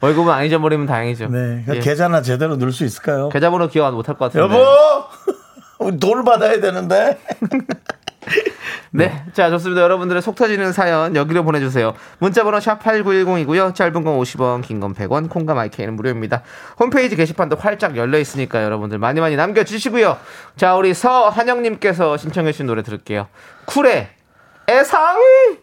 [0.00, 1.28] 월급은 안 잊어버리면 다행이죠.
[1.28, 1.62] 네.
[1.66, 1.80] 그 예.
[1.80, 3.28] 계좌나 제대로 넣을 수 있을까요?
[3.28, 4.52] 계좌번호 기억 못할 것 같은데.
[4.52, 4.64] 여보!
[5.86, 7.18] 우리 돈을 받아야 되는데.
[8.90, 9.24] 네.
[9.32, 9.82] 자, 좋습니다.
[9.82, 11.94] 여러분들의 속 터지는 사연 여기로 보내주세요.
[12.18, 13.74] 문자번호 샵8910이고요.
[13.74, 16.42] 짧은 건 50원, 긴 건 100원, 콩과 마이크는 무료입니다.
[16.78, 20.18] 홈페이지 게시판도 활짝 열려 있으니까 여러분들 많이 많이 남겨주시고요.
[20.56, 23.28] 자, 우리 서한영님께서 신청해주신 노래 들을게요.
[23.66, 24.08] 쿨의
[24.68, 25.61] 애상!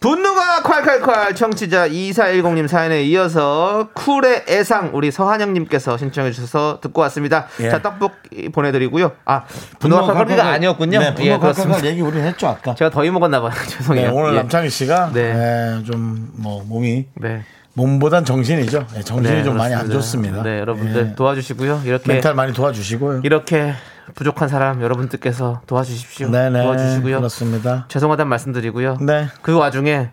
[0.00, 7.48] 분노가 콸콸콸 청취자 2410님 사연에 이어서 쿨의 애상 우리 서한영님께서 신청해 주셔서 듣고 왔습니다.
[7.60, 7.68] 예.
[7.70, 9.12] 자 떡볶이 보내드리고요.
[9.24, 9.42] 아
[9.80, 11.00] 분노가 콸콸콸가 아니었군요.
[11.00, 11.72] 네, 예, 분노 그렇습니다.
[11.74, 12.76] 칼칼칼 얘기 우리 했죠, 아까.
[12.76, 13.50] 제가 더위 먹었나 봐요.
[13.58, 14.12] 네, 죄송해요.
[14.14, 14.36] 오늘 예.
[14.36, 15.34] 남창희 씨가 네.
[15.34, 17.42] 네, 좀뭐 몸이 네.
[17.78, 18.86] 몸보단 정신이죠.
[18.92, 20.38] 네, 정신이 네, 좀 많이 안 그렇습니다.
[20.38, 20.42] 좋습니다.
[20.42, 21.14] 네, 여러분들 네.
[21.14, 21.82] 도와주시고요.
[21.84, 23.20] 이렇게 멘탈 많이 도와주시고요.
[23.22, 23.72] 이렇게
[24.16, 26.28] 부족한 사람 여러분들께서 도와주십시오.
[26.28, 26.64] 네네.
[26.64, 27.18] 도와주시고요.
[27.18, 27.86] 그렇습니다.
[27.88, 28.98] 죄송하다는 말씀드리고요.
[29.00, 29.28] 네.
[29.42, 30.10] 그 와중에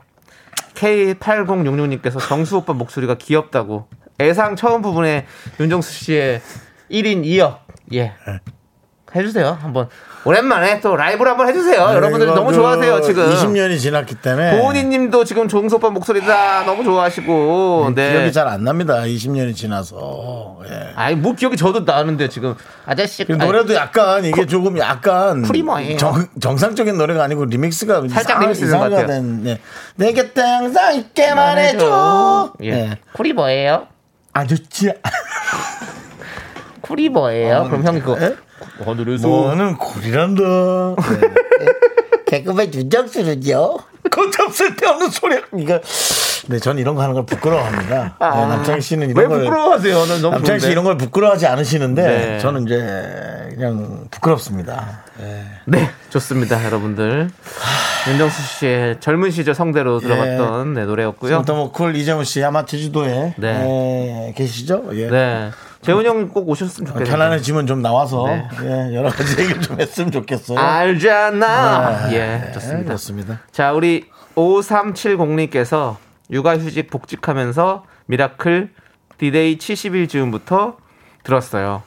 [0.75, 3.87] K8066님께서 정수 오빠 목소리가 귀엽다고
[4.21, 5.25] 애상 처음 부분에
[5.59, 6.41] 윤정수 씨의
[6.91, 7.57] 1인 2역
[7.93, 8.39] 예 네.
[9.15, 9.87] 해주세요 한번
[10.25, 15.23] 오랜만에 또 라이브를 한번 해주세요 여러분들이 이거 너무 그 좋아하세요 지금 20년이 지났기 때문에 고은희님도
[15.25, 19.01] 지금 정수 오빠 목소리다 너무 좋아하시고 네 기억이 잘 안 납니다.
[19.01, 20.59] 20년이 지나서.
[20.69, 20.91] 예.
[20.95, 25.97] 아니 뭐 기억이 저도 나는데 지금 아저씨 그 아니, 노래도 약간 이게 조금 약간 프리머예요.
[25.97, 29.07] 정, 정상적인 노래가 아니고 리믹스가 살짝 리믹스 된것 이상하게 같아요.
[29.07, 29.59] 된 네.
[29.95, 32.53] 내 곁에 항상 있게만 해줘.
[32.63, 32.69] 예.
[32.69, 33.33] 예.
[33.33, 33.87] 뭐예요?
[34.33, 34.91] 아저씨
[36.85, 37.65] 쿨이 뭐예요?
[37.69, 38.35] 그럼 형이 그거 예?
[38.85, 40.43] 하늘에서 뭐는 쿨이란다.
[42.27, 43.77] 개그맨 윤정수는요?
[44.11, 45.35] 거참 쓸데없는 소리.
[45.57, 45.79] 이거
[46.47, 48.17] 네, 전 이런 거 하는 걸 부끄러워합니다.
[48.19, 50.05] 네, 남창희 씨는 이런 왜걸 부끄러워하세요?
[50.05, 50.71] 난 너무 남창희 씨.
[50.71, 52.39] 이런 걸 부끄러워하지 않으시는데 네.
[52.39, 52.77] 저는 이제
[53.55, 55.03] 그냥 부끄럽습니다.
[55.65, 57.29] 네, 좋습니다, 여러분들.
[58.09, 61.29] 윤정수 씨의 젊은 시절 성대로 들어갔던 네, 노래였고요.
[61.29, 64.27] 지금부터 뭐쿨 이재훈 씨 아마 제주도에 네.
[64.29, 64.83] 에, 계시죠?
[64.93, 65.09] 예.
[65.09, 65.49] 네,
[65.85, 67.11] 재훈 형 꼭 오셨으면 좋겠네요.
[67.11, 68.47] 편안해지면 좀 나와서 네.
[68.63, 70.57] 예, 여러 가지 얘기를 좀 했으면 좋겠어요.
[70.59, 72.07] 알잖아.
[72.09, 72.15] 네.
[72.47, 72.85] 예, 좋습니다.
[72.85, 73.39] 그렇습니다.
[73.51, 75.97] 자, 우리 5370님께서
[76.31, 78.71] 육아휴직 복직하면서 miracle
[79.17, 80.77] 디데이 70일 즈음부터
[81.23, 81.83] 들었어요.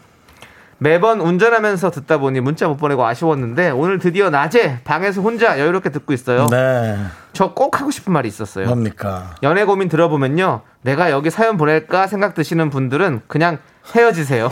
[0.78, 6.12] 매번 운전하면서 듣다 보니 문자 못 보내고 아쉬웠는데 오늘 드디어 낮에 방에서 혼자 여유롭게 듣고
[6.12, 6.46] 있어요.
[6.50, 6.96] 네.
[7.32, 8.66] 저 꼭 하고 싶은 말이 있었어요.
[8.66, 9.34] 뭡니까?
[9.42, 10.62] 연애 고민 들어보면요.
[10.82, 13.58] 내가 여기 사연 보낼까 생각 드시는 분들은 그냥
[13.94, 14.50] 헤어지세요.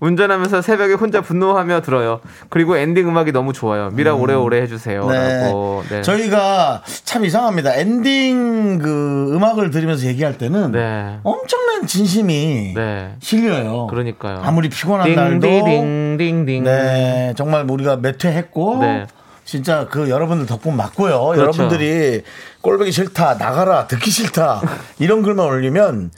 [0.00, 2.20] 운전하면서 새벽에 혼자 분노하며 들어요.
[2.48, 3.90] 그리고 엔딩 음악이 너무 좋아요.
[3.90, 5.06] 미라 오래오래 해주세요.
[5.06, 5.44] 네.
[5.44, 5.82] 라고.
[5.88, 6.02] 네.
[6.02, 7.74] 저희가 참 이상합니다.
[7.74, 11.18] 엔딩 그 음악을 들으면서 얘기할 때는 네.
[11.24, 13.14] 엄청난 진심이 네.
[13.20, 13.86] 실려요.
[13.88, 14.40] 그러니까요.
[14.44, 16.64] 아무리 피곤한 날도 딩디딩딩딩.
[16.64, 19.06] 네, 정말 우리가 매퇴했고 네.
[19.44, 21.24] 진짜 그 여러분들 덕분 맞고요.
[21.28, 21.40] 그렇죠.
[21.40, 22.22] 여러분들이
[22.60, 24.60] 꼴보기 싫다, 나가라, 듣기 싫다
[25.00, 26.10] 이런 글만 올리면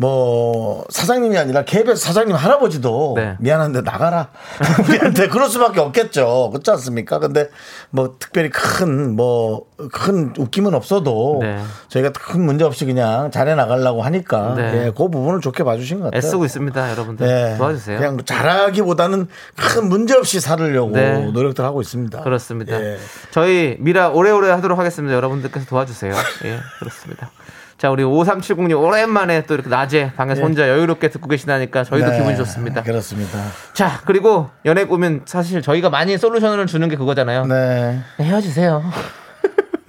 [0.00, 3.36] 뭐 사장님이 아니라 KBS 사장님 할아버지도 네.
[3.38, 4.28] 미안한데 나가라
[4.88, 7.50] 우리한테 그럴 수밖에 없겠죠 그렇지 않습니까 근데
[7.90, 11.62] 뭐 특별히 큰뭐 큰 웃김은 없어도 네.
[11.88, 14.86] 저희가 큰 문제 없이 그냥 잘해 나가려고 하니까 네.
[14.86, 17.26] 예, 그 부분을 좋게 봐주신 것 같아요 애쓰고 있습니다, 여러분들.
[17.26, 17.58] 네.
[17.58, 17.98] 도와주세요.
[17.98, 21.30] 그냥 잘하기보다는 큰 문제 없이 살으려고 네.
[21.30, 22.22] 노력들 하고 있습니다.
[22.22, 22.80] 그렇습니다.
[22.80, 22.98] 예.
[23.30, 25.14] 저희 미라 오래오래 하도록 하겠습니다.
[25.14, 26.14] 여러분들께서 도와주세요.
[26.44, 27.30] 예, 그렇습니다.
[27.80, 32.18] 자, 우리 5370님 오랜만에 또 이렇게 낮에 방에서 혼자 여유롭게 듣고 계시다니까 저희도 네.
[32.18, 32.82] 기분이 좋습니다.
[32.82, 33.38] 그렇습니다.
[33.72, 37.46] 자, 그리고 연애 꾸면 사실 저희가 많이 솔루션을 주는 게 그거잖아요.
[37.46, 37.98] 네.
[38.18, 38.84] 네, 헤어지세요.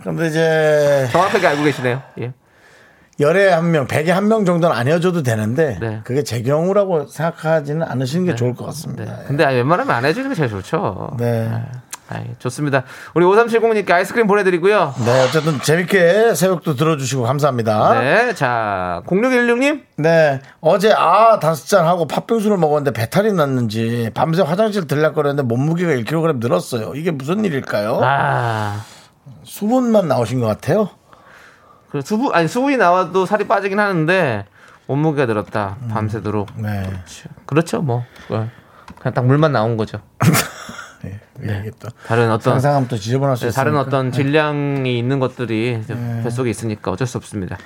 [0.05, 2.01] 근데 이제 정확하게 알고 계시네요.
[2.21, 2.31] 예.
[3.19, 5.99] 열에 한 명, 백에 한 명 정도는 안 헤어져도 되는데 네.
[6.05, 8.65] 그게 제 경우라고 생각하지는 않으시는 게 좋을 것 네.
[8.67, 9.17] 같습니다.
[9.27, 11.17] 근데 웬만하면 안 해주는 게 제일 좋죠.
[11.19, 11.51] 네.
[12.13, 12.83] 아이, 좋습니다.
[13.13, 14.93] 우리 5370님께 아이스크림 보내드리고요.
[15.05, 17.99] 네, 어쨌든 재밌게 새벽도 들어주시고 감사합니다.
[18.01, 18.25] 네.
[18.25, 19.81] 네, 자, 0616님.
[20.59, 26.93] 어제 아 다섯 잔 하고 팥빙수를 먹었는데 배탈이 났는지 밤새 화장실 들락거렸는데 몸무게가 1kg 늘었어요.
[26.95, 27.99] 이게 무슨 일일까요?
[28.03, 28.83] 아,
[29.43, 30.89] 수분만 나오신 것 같아요.
[31.91, 34.45] 그 수분, 아니, 수분이 나와도 살이 빠지긴 하는데,
[34.87, 35.75] 몸무게가 늘었다.
[35.83, 35.87] 음.
[35.89, 36.49] 밤새도록.
[36.55, 36.83] 네.
[37.45, 38.05] 그렇죠, 뭐.
[38.29, 38.49] 어,
[38.99, 39.99] 그냥 딱 물만 나온 거죠.
[41.03, 41.59] 네.
[41.61, 43.63] 이게 또 다른 어떤 상상하면 또 지저분할 수 네, 있으니까.
[43.63, 46.21] 다른 어떤 질량이 있는 것들이 네.
[46.23, 47.57] 뱃속에 있으니까 어쩔 수 없습니다.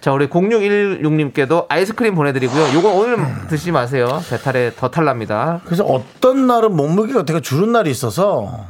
[0.00, 2.74] 자, 우리 0616님께도 아이스크림 보내드리고요.
[2.74, 3.16] 요거 오늘
[3.48, 4.20] 드시지 마세요.
[4.30, 5.60] 배탈에 더 탈납니다.
[5.64, 8.64] 그래서 어떤 날은 몸무게가 되게 줄은 날이 있어서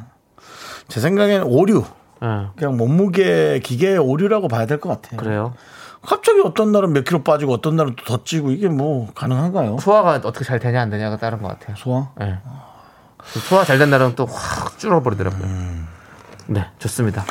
[0.88, 1.84] 제 생각에는 오류.
[2.22, 5.18] 예, 그냥 몸무게 기계의 오류라고 봐야 될 것 같아요.
[5.18, 5.54] 그래요.
[6.02, 9.78] 갑자기 어떤 날은 몇 킬로 빠지고 어떤 날은 또 더 찌고 이게 뭐 가능한가요?
[9.80, 11.76] 소화가 어떻게 잘 되냐 안 되냐가 다른 것 같아요.
[11.76, 12.08] 소화?
[12.22, 12.38] 예.
[13.26, 15.42] 소화 잘 된 날은 또 확 줄어버리더라고요.
[15.44, 15.86] 음.
[16.46, 17.24] 네, 좋습니다.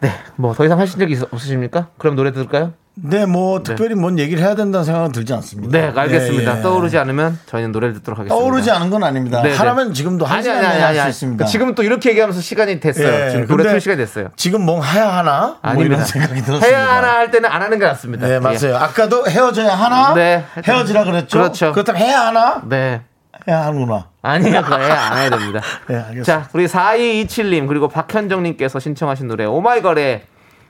[0.00, 1.88] 네, 뭐 더 이상 하신 적이 있- 없으십니까?
[1.98, 2.72] 그럼 노래 들을까요?
[3.02, 5.78] 네, 뭐 특별히 뭔 얘기를 해야 된다는 생각은 들지 않습니다.
[5.78, 6.54] 네, 알겠습니다.
[6.54, 6.62] 예, 예.
[6.62, 8.34] 떠오르지 않으면 저희는 노래를 듣도록 하겠습니다.
[8.34, 9.40] 떠오르지 않은 건 아닙니다.
[9.42, 9.56] 네, 네.
[9.56, 11.10] 하라면 지금도 한 아니, 시간 아니, 내에 아니, 할수 아니.
[11.10, 11.44] 있습니다.
[11.46, 13.06] 지금 또 이렇게 얘기하면서 시간이 됐어요.
[13.26, 14.28] 예, 지금 노래 틀 시간이 됐어요.
[14.36, 15.46] 지금 뭐 해야 하나?
[15.46, 15.94] 뭐 아닙니다.
[15.94, 16.66] 이런 생각이 들었습니다.
[16.66, 18.26] 해야 하나 할 때는 안 하는 게 낫습니다.
[18.26, 18.38] 네, 예.
[18.38, 18.76] 맞아요.
[18.76, 20.12] 아까도 헤어져야 하나?
[20.14, 20.44] 네.
[20.66, 21.38] 헤어지라 그랬죠?
[21.38, 21.72] 그렇죠.
[21.72, 22.62] 그렇다면 해야 하나?
[22.68, 23.02] 네.
[23.48, 24.08] 해야 하는구나.
[24.22, 25.60] 아니요, 그거 해야 안 해야 됩니다.
[25.88, 26.24] 네, 알겠습니다.
[26.24, 30.24] 자, 우리 4227님, 그리고 박현정님께서 신청하신 노래, 오마이걸의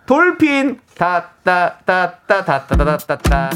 [0.07, 3.51] Dolphin, 따따따따따따따따따.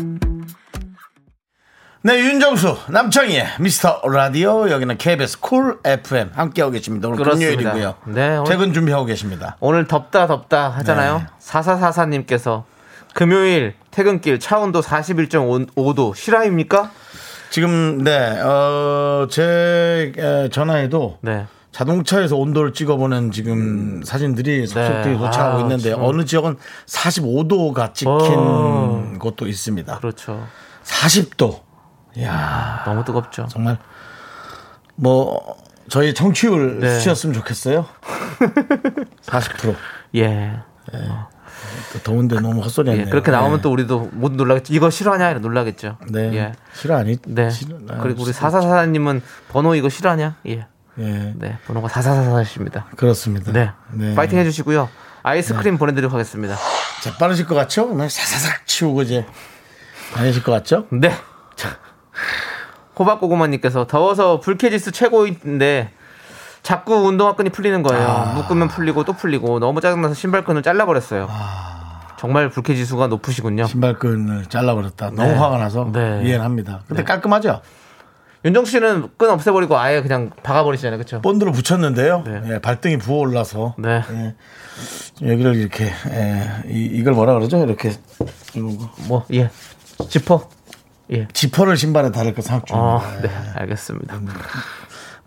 [2.07, 4.69] 네, 윤정수, 남창희의 미스터 라디오.
[4.69, 7.09] 여기는 KBS 쿨 FM 함께하고 계십니다.
[7.09, 7.73] 오늘 그렇습니다.
[7.73, 7.95] 금요일이고요.
[8.15, 9.57] 네, 오늘- 퇴근 준비하고 계십니다.
[9.61, 11.19] 오늘 덥다, 덥다 하잖아요.
[11.19, 11.25] 네.
[11.41, 12.65] 4444님께서
[13.15, 16.91] 금요일 퇴근길 차온도 41.5도 실화입니까?
[17.55, 21.47] 지금, 네, 어, 제 에, 전화에도 네.
[21.71, 25.19] 자동차에서 온도를 찍어보는 지금 사진들이 속속들이 네.
[25.19, 26.03] 도착하고 아, 있는데 지금.
[26.03, 29.13] 어느 지역은 45도가 찍힌 어.
[29.21, 29.99] 곳도 있습니다.
[29.99, 30.45] 그렇죠.
[30.83, 31.61] 40도.
[32.17, 33.47] 이야, 너무 뜨겁죠.
[33.49, 33.79] 정말
[34.97, 35.57] 뭐
[35.89, 36.95] 저희 청취율 네.
[36.97, 37.87] 수치였으면 좋겠어요.
[39.23, 39.77] 40%.
[40.17, 40.55] 예.
[40.91, 40.99] 또
[42.03, 43.07] 더운데 너무 헛소리했네요.
[43.07, 43.63] 예, 그렇게 나오면 네.
[43.63, 44.73] 또 우리도 못 놀라겠죠.
[44.75, 45.31] 이거 실화냐?
[45.31, 45.99] 이러 놀라겠죠.
[46.09, 46.35] 네.
[46.35, 46.53] 예.
[46.75, 47.17] 싫어 아니?
[47.27, 47.51] 네.
[47.51, 48.51] 싫어, 아, 그리고 우리 싫어.
[48.51, 50.37] 사사사님은 번호 이거 실화냐?
[50.47, 50.67] 예.
[50.99, 51.35] 예.
[51.37, 51.59] 네.
[51.67, 52.87] 번호가 사사사사십니다.
[52.97, 53.53] 그렇습니다.
[53.53, 53.71] 네.
[53.93, 54.15] 네.
[54.15, 54.89] 파이팅 해주시고요.
[55.23, 56.57] 아이스크림 보내드리도록 하겠습니다.
[57.03, 57.89] 자, 빠르실 것 같죠?
[57.89, 59.27] 그냥 사사삭 치우고 이제
[60.15, 60.87] 다니실 것 같죠?
[60.91, 61.13] 네.
[61.57, 61.79] 자,
[62.99, 65.91] 호박고구마님께서 더워서 불쾌지수 최고인데
[66.65, 68.09] 자꾸 운동화끈이 풀리는 거예요.
[68.09, 68.33] 아.
[68.35, 71.29] 묶으면 풀리고 또 풀리고 너무 짜증나서 신발끈을 잘라버렸어요.
[72.19, 73.67] 정말 불쾌지수가 높으시군요.
[73.67, 75.11] 신발끈을 잘라버렸다.
[75.11, 75.35] 너무 네.
[75.35, 76.23] 화가 나서 네.
[76.25, 76.81] 이해는 합니다.
[76.89, 77.61] 근데 깔끔하죠?
[78.47, 80.99] 윤정 씨는 끈 없애버리고 아예 그냥 박아버리시잖아요.
[80.99, 81.21] 그렇죠?
[81.21, 82.25] 본드를 붙였는데요.
[82.27, 82.43] 네.
[82.47, 84.03] 예, 발등이 부어올라서 네.
[84.11, 87.63] 예, 여기를 이렇게 예, 이, 이걸 뭐라 그러죠?
[87.63, 87.93] 이렇게.
[89.07, 89.51] 뭐, 예.
[90.09, 90.49] 지퍼?
[91.13, 91.29] 예.
[91.33, 92.95] 지퍼를 신발에 다를 거 생각 중입니다.
[92.97, 94.19] 어, 네, 알겠습니다.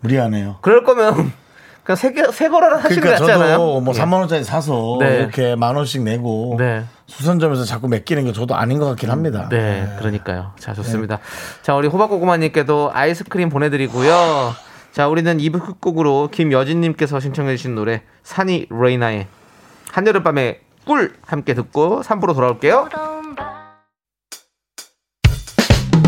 [0.00, 0.58] 무리하네요.
[0.60, 1.32] 그럴 거면
[1.84, 3.52] 그냥 새, 개- 새 거라도 하시는 게 그러니까 낫지 않아요?
[3.56, 3.98] 저도 뭐 예.
[3.98, 5.16] 3만 원짜리 사서 네.
[5.20, 6.84] 이렇게 만 원씩 내고 네.
[7.06, 9.48] 수선점에서 자꾸 맡기는 게 저도 아닌 것 같긴 합니다.
[9.50, 10.52] 네, 그러니까요.
[10.58, 11.18] 자, 좋습니다.
[11.62, 14.54] 자, 우리 호박고구마님께도 아이스크림 보내드리고요.
[14.92, 19.26] 자, 우리는 2부 끝곡으로 김여진님께서 신청해주신 노래, 산이 레이나의
[19.92, 22.88] 한여름밤의 꿀 함께 듣고 3부로 돌아올게요.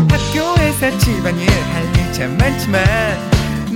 [0.09, 2.83] 학교에서 집안일 할일참 많지만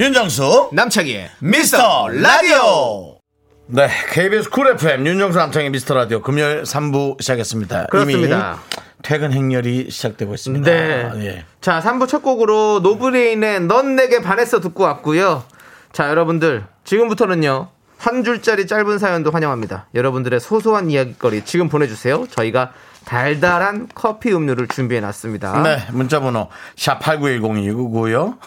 [0.00, 3.18] 윤정수 남창희의 미스터 라디오.
[3.66, 7.88] 네, KBS 쿨 FM 윤정수 남창희의 미스터 라디오 금요일 3부 시작했습니다.
[7.88, 8.58] 그렇습니다.
[9.02, 10.70] 퇴근 행렬이 시작되고 있습니다.
[10.70, 11.10] 네.
[11.16, 11.44] 예.
[11.60, 15.44] 자, 3부 첫 곡으로 노브레인의 넌 내게 반했어 듣고 왔고요.
[15.92, 17.68] 자, 여러분들, 지금부터는요.
[17.98, 19.88] 한 줄짜리 짧은 사연도 환영합니다.
[19.94, 22.26] 여러분들의 소소한 이야기거리 지금 보내주세요.
[22.30, 22.72] 저희가
[23.04, 25.62] 달달한 커피 음료를 준비해 놨습니다.
[25.62, 28.38] 네, 문자번호 샵 8910이고요.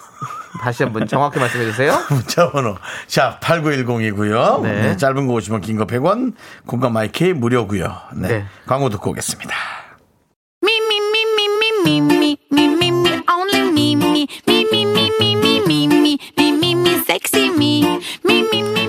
[0.61, 1.97] 다시 한번 정확히 말씀해 주세요.
[2.09, 4.61] 문자 번호 샵 8910이고요.
[4.61, 4.81] 네.
[4.81, 6.33] 네, 짧은 거 오시면 긴 거 100원,
[6.65, 7.95] 공감 마이크 무료고요.
[8.15, 8.27] 네.
[8.27, 8.45] 네.
[8.67, 9.55] 광고 듣고 오겠습니다.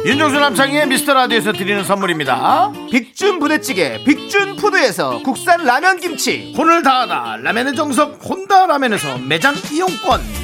[0.06, 2.72] 윤종수 남창의 미스터 라디오에서 드리는 선물입니다.
[2.90, 10.43] 빅준 부대찌개 빅준푸드에서 국산 라면 김치 혼을 다하다 라면의 정석 혼다 라면에서 매장 이용권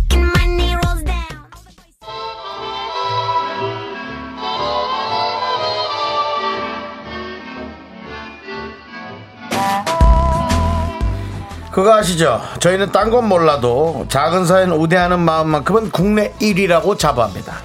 [11.71, 12.41] 그거 아시죠?
[12.59, 17.55] 저희는 딴 건 몰라도 작은 사연 우대하는 마음만큼은 국내 1위라고 자부합니다.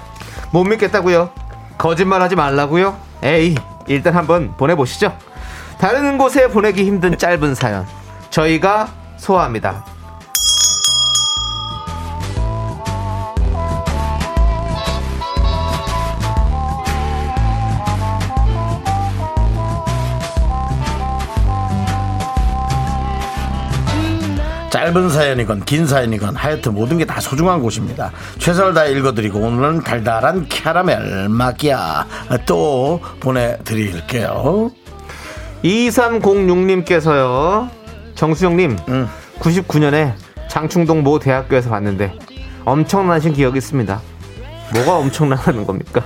[0.51, 1.29] 못 믿겠다고요?
[1.77, 2.97] 거짓말하지 말라고요?
[3.23, 3.55] 에이
[3.87, 5.15] 일단 한번 보내보시죠.
[5.77, 7.85] 다른 곳에 보내기 힘든 짧은 사연.
[8.29, 9.85] 저희가 소화합니다
[24.87, 28.11] 짧은 사연이건 긴 사연이건 하여튼 모든 게 다 소중한 곳입니다.
[28.37, 32.05] 최선을 다해 읽어드리고 오늘은 달달한 캐러멜 마키아
[32.45, 34.71] 또 보내드릴게요.
[35.63, 37.69] 2306님께서요
[38.15, 39.09] 정수영님 응.
[39.39, 40.13] 99년에
[40.47, 42.13] 장충동 모 대학교에서 봤는데
[42.63, 43.99] 엄청나신 기억이 있습니다
[44.73, 46.01] 뭐가 엄청나는 겁니까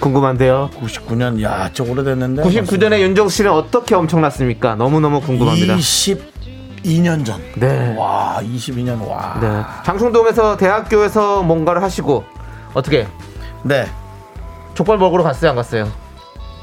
[0.00, 2.42] 궁금한데요 99년 야, 저 오래됐는데.
[2.42, 5.76] 99년에 윤정수 씨는 어떻게 엄청났습니까 너무너무 궁금합니다
[6.86, 7.40] 22년 전.
[7.56, 7.94] 네.
[7.98, 9.38] 와, 22년 와.
[9.40, 9.62] 네.
[9.84, 12.24] 장충동에서 대학교에서 뭔가를 하시고
[12.74, 13.06] 어떻게
[13.62, 13.86] 네.
[14.74, 15.88] 족발 먹으러 갔어요 안 갔어요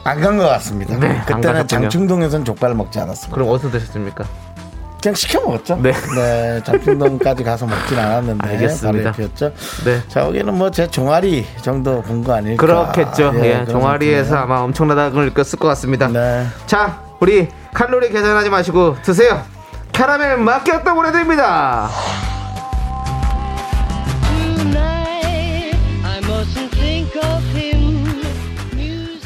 [0.06, 0.98] 안 간 것 같습니다.
[0.98, 1.68] 네, 안 그때는.
[1.68, 3.34] 장충동에선 족발을 먹지 않았습니다.
[3.34, 4.26] 그럼 어디서 드셨습니까
[5.02, 5.78] 그냥 시켜 먹었죠.
[5.82, 5.94] 네.
[6.64, 8.48] 장충동까지 가서 먹진 않았는데.
[8.50, 9.10] 알겠습니다.
[9.10, 9.52] 옆이었죠.
[9.86, 10.02] 네.
[10.08, 12.66] 자, 여기는 뭐 제 종아리 정도 본 거 아닐까.
[12.66, 14.44] 그렇겠죠 예, 그런 종아리에서 느낌이에요.
[14.44, 16.46] 아마 엄청나다는 걸 느꼈을 것 같습니다 네.
[16.66, 19.42] 자 우리 칼로리 계산하지 마시고 드세요
[19.94, 21.90] 캐러멜 마키아또 보내드립니다.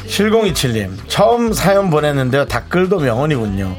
[0.06, 2.46] 7027님 처음 사연 보냈는데요.
[2.46, 3.76] 댓글도 명언이군요.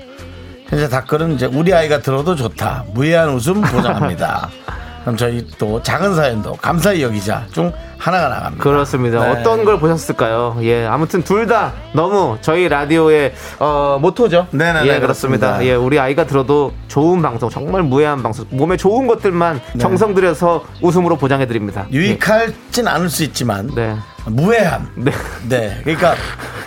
[0.68, 2.86] 현재 댓글은 이제 우리 아이가 들어도 좋다.
[2.94, 4.50] 무해한 웃음 보장합니다
[5.02, 9.20] 그럼 저희 또 작은 사연도 감사히 여기자 중 하나가 나갑니다 그렇습니다.
[9.22, 9.40] 네.
[9.42, 10.58] 어떤 걸 보셨을까요?
[10.62, 14.48] 예, 아무튼 둘 다 너무 저희 라디오의 어, 모토죠.
[14.52, 15.48] 네네네, 예, 그렇습니다.
[15.48, 15.66] 그렇습니다.
[15.66, 19.80] 예, 우리 아이가 들어도 좋은 방송, 정말 무해한 방송, 몸에 좋은 것들만 네.
[19.80, 21.88] 정성 들여서 웃음으로 보장해 드립니다.
[21.92, 23.96] 유익할진 않을 수 있지만 네,
[24.28, 25.12] 무해함 네,
[25.50, 26.14] 네 그러니까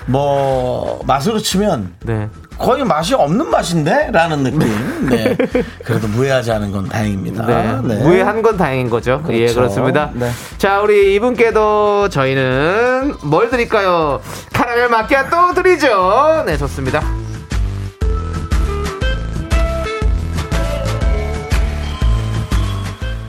[0.06, 2.28] 뭐 맛으로 치면 네.
[2.62, 4.10] 거의 맛이 없는 맛인데?
[4.12, 4.60] 라는 느낌.
[5.10, 5.36] 네.
[5.84, 7.44] 그래도 무해하지 않은 건 다행입니다.
[7.44, 7.80] 네.
[7.82, 8.02] 네.
[8.04, 9.20] 무해한 건 다행인 거죠.
[9.30, 9.54] 예, 그렇죠.
[9.56, 10.10] 그렇습니다.
[10.14, 10.30] 네.
[10.58, 14.20] 자, 우리 이분께도 저희는 뭘 드릴까요?
[14.52, 16.44] 카라멜 마키아또 드리죠.
[16.46, 17.02] 네, 좋습니다.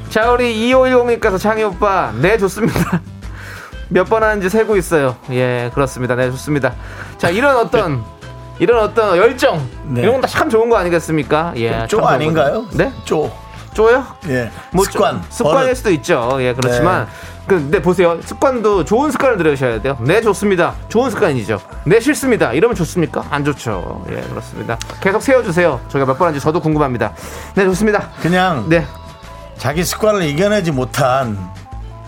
[0.10, 3.02] 자, 우리 2510님께서 창희 오빠, 네, 좋습니다.
[3.90, 5.16] 몇 번 하는지 세고 있어요.
[5.32, 6.16] 예, 그렇습니다.
[6.16, 6.74] 네, 좋습니다.
[7.18, 8.04] 자, 이런 어떤,
[8.60, 10.02] 이런 어떤 열정, 네.
[10.02, 11.54] 이런 건참 좋은 거 아니겠습니까?
[11.58, 11.72] 예.
[11.72, 12.66] 참쪼 아닌가요?
[12.74, 12.92] 네?
[13.06, 13.32] 쪼.
[13.74, 14.06] 쪼요?
[14.30, 14.52] 예.
[14.72, 15.14] 뭐 습관.
[15.14, 15.76] 좀 습관일 버릇.
[15.78, 16.38] 수도 있죠.
[16.40, 17.08] 예, 그렇지만
[17.48, 18.20] 근데 보세요.
[18.24, 19.98] 습관도 좋은 습관을 들으셔야 돼요.
[20.00, 20.76] 네, 좋습니다.
[20.90, 21.60] 좋은 습관이죠.
[21.86, 22.54] 네, 싫습니다.
[22.54, 23.26] 이러면 좋습니까?
[23.32, 24.06] 안 좋죠.
[24.12, 24.78] 예, 그렇습니다.
[25.02, 25.80] 계속 세워 주세요.
[25.90, 27.14] 저희가 몇 번 한지 저도 궁금합니다.
[27.56, 28.10] 네, 좋습니다.
[28.22, 28.86] 그냥 네.
[29.58, 31.38] 자기 습관을 이겨내지 못한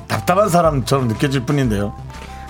[0.08, 1.93] 답답한 사람처럼 느껴질 뿐인데요.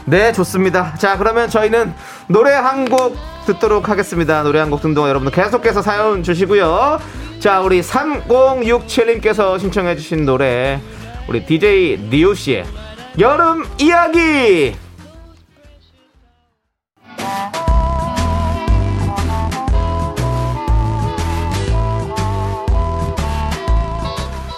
[0.05, 0.93] 네, 좋습니다.
[0.97, 1.93] 자, 그러면 저희는
[2.27, 4.43] 노래 한 곡 듣도록 하겠습니다.
[4.43, 6.99] 노래 한 곡 듣는 동안 여러분들 계속해서 사연 주시고요.
[7.39, 10.79] 자, 우리 3067님께서 신청해주신 노래,
[11.27, 12.65] 우리 DJ 니오 씨의
[13.19, 14.75] 여름 이야기!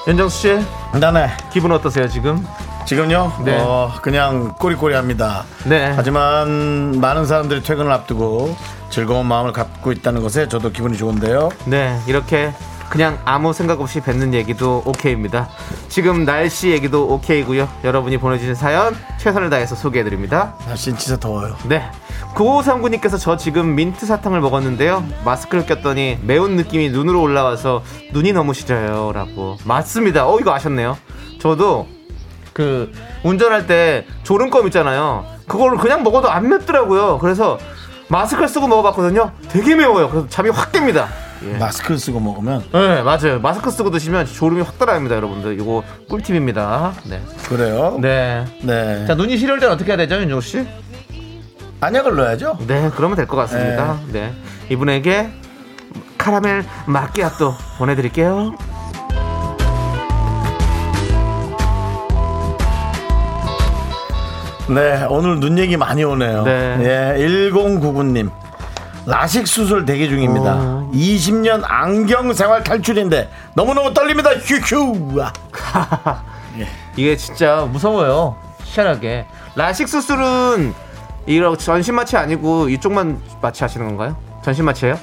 [0.08, 0.60] 윤정수 씨,
[1.00, 1.30] 나네.
[1.52, 2.46] 기분 어떠세요, 지금?
[2.88, 3.34] 지금요?
[3.44, 3.60] 네.
[3.60, 5.44] 어, 그냥 꼬리꼬리합니다.
[5.66, 5.92] 네.
[5.94, 8.56] 하지만 많은 사람들이 퇴근을 앞두고
[8.90, 11.50] 즐거운 마음을 갖고 있다는 것에 저도 기분이 좋은데요.
[11.66, 12.54] 네, 이렇게
[12.90, 15.50] 그냥 아무 생각 없이 뱉는 얘기도 오케이입니다.
[15.90, 17.68] 지금 날씨 얘기도 오케이고요.
[17.84, 20.56] 여러분이 보내주신 사연 최선을 다해서 소개해드립니다.
[20.66, 21.58] 날씨는 진짜 더워요.
[21.68, 21.92] 네.
[22.36, 25.04] 9539님께서 저 지금 민트 사탕을 먹었는데요.
[25.26, 27.84] 마스크를 꼈더니 매운 느낌이 눈으로 올라와서
[28.14, 29.12] 눈이 너무 시려요.
[29.12, 29.58] 라고.
[29.66, 30.26] 맞습니다.
[30.26, 30.98] 어, 이거 아셨네요.
[31.42, 31.97] 저도
[32.58, 32.92] 그
[33.22, 35.24] 운전할 때 졸음껌 있잖아요.
[35.48, 37.20] 그거를 그냥 먹어도 안 맵더라고요.
[37.20, 37.60] 그래서
[38.08, 39.30] 마스크를 쓰고 먹어봤거든요.
[39.50, 40.10] 되게 매워요.
[40.10, 41.06] 그래서 잠이 확 깹니다.
[41.46, 41.58] 예.
[41.60, 43.40] 마스크 쓰고 먹으면 네, 맞아요.
[43.40, 45.60] 마스크 쓰고 드시면 졸음이 확 따라갑니다, 여러분들.
[45.62, 46.94] 이거 꿀팁입니다.
[47.08, 47.22] 네.
[47.48, 48.00] 그래요.
[48.02, 48.44] 네.
[48.64, 49.06] 네.
[49.06, 50.68] 자, 눈이 시려울 때는 어떻게 해야 되죠, 윤종 씨?
[51.80, 52.58] 안약을 넣어야죠.
[52.66, 54.00] 네, 그러면 될 것 같습니다.
[54.12, 54.34] 네.
[54.72, 55.30] 이분에게
[56.18, 58.56] 카라멜 마끼아또 보내드릴게요.
[64.70, 66.44] 네, 오늘 눈 얘기 많이 오네요.
[66.44, 66.78] 네.
[67.18, 68.30] 예, 1099님.
[69.06, 70.56] 라식 수술 대기 중입니다.
[70.58, 70.92] 어.
[70.94, 74.32] 20년 안경 생활 탈출인데 너무너무 떨립니다.
[74.32, 75.22] 휴휴.
[75.22, 76.24] 아,
[76.98, 78.36] 이게 진짜 무서워요.
[78.66, 79.26] 희한하게.
[79.56, 80.74] 라식 수술은
[81.26, 84.18] 이런 전신 마취 아니고 이쪽만 마취 하시는 건가요?
[84.42, 85.00] 전신 마취예요?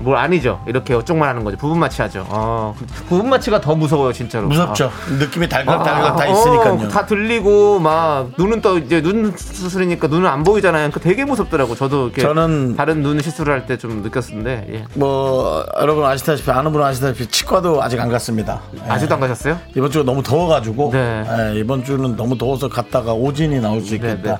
[0.00, 0.60] 뭘 아니죠.
[0.66, 1.56] 이렇게 이쪽만 하는 거죠.
[1.56, 2.24] 부분 마취하죠.
[2.28, 2.74] 어,
[3.08, 4.46] 부분 마취가 더 무서워요, 진짜로.
[4.46, 4.90] 무섭죠.
[5.18, 6.72] 느낌이 달각달각 다 아, 있으니까요.
[6.74, 10.90] 어, 다 들리고 막 눈은 또 이제 눈 수술이니까 눈은 안 보이잖아요.
[10.92, 11.74] 그 되게 무섭더라고.
[11.74, 14.84] 저도 이렇게 저는- 다른 눈 시술을 할 때 좀 느꼈었는데 예.
[14.94, 18.60] 뭐 여러분 아시다시피 아는 분은 아시다시피 치과도 아직 안 갔습니다.
[18.76, 18.90] 예.
[18.90, 19.58] 아직도 안 가셨어요?
[19.76, 21.24] 이번 주가 너무 더워가지고 네.
[21.54, 24.38] 예, 이번 주는 너무 더워서 갔다가 오진이 나올 수 네, 있겠다.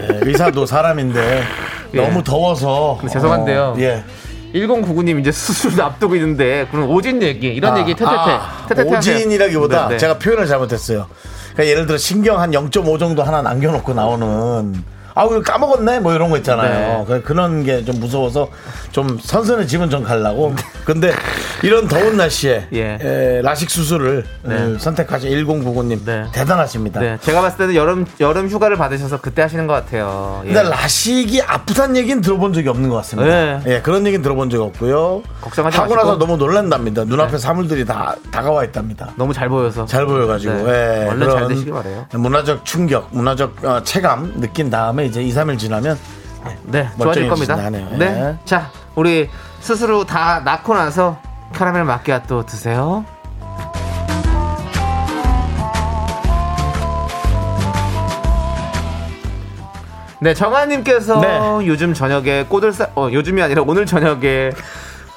[0.00, 1.42] 예, 의사도 사람인데
[1.94, 2.00] 예.
[2.08, 3.74] 너무 더워서 죄송한데요.
[3.76, 4.04] 어, 예.
[4.54, 8.66] 1099님 이제 수술 앞두고 있는데 그럼 오진 얘기 이런 아, 얘기 태태태 아.
[8.84, 9.98] 오진이라기보다 네, 네.
[9.98, 11.06] 제가 표현을 잘못했어요.
[11.52, 14.82] 그러니까 예를 들어 신경 한 0.5 정도 하나 남겨놓고 나오는
[15.14, 16.00] 아, 이거 까먹었네?
[16.00, 16.98] 뭐 이런 거 있잖아요.
[17.00, 17.04] 네.
[17.06, 18.48] 그- 그런 게 좀 무서워서
[18.92, 20.54] 좀 선선해지면 좀 가려고.
[20.84, 21.12] 근데
[21.62, 22.98] 이런 더운 날씨에 예.
[23.00, 24.54] 에, 라식 수술을 네.
[24.54, 26.24] 음, 선택하신 1099님 네.
[26.32, 27.00] 대단하십니다.
[27.00, 30.42] 네, 제가 봤을 때는 여름 여름 휴가를 받으셔서 그때 하시는 것 같아요.
[30.44, 30.52] 예.
[30.52, 33.28] 근데 라식이 아프다는 얘기는 들어본 적이 없는 것 같습니다.
[33.30, 33.60] 네.
[33.66, 35.22] 예, 그런 얘기는 들어본 적이 없고요.
[35.40, 36.10] 걱정하지 하고 마시고.
[36.10, 37.04] 나서 너무 놀란답니다.
[37.04, 39.10] 눈앞에 사물들이 다 다가와 있답니다.
[39.16, 41.04] 너무 잘 보여서 잘 보여가지고 네.
[41.04, 42.06] 예, 얼른 잘 되시기 바래요.
[42.12, 45.98] 문화적 충격, 문화적 어, 체감 느낀 다음에 이제 2, 3일 지나면
[46.64, 47.56] 네, 좋아질 겁니다.
[47.56, 47.88] 하네요.
[47.96, 48.38] 네, 예.
[48.44, 49.28] 자 우리
[49.60, 51.18] 스스로 다 낳고 나서
[51.52, 53.04] 카라멜 마끼아또 드세요.
[60.20, 61.66] 네, 정아님께서 네.
[61.66, 64.52] 요즘 저녁에 꼬들살, 어, 요즘이 아니라 오늘 저녁에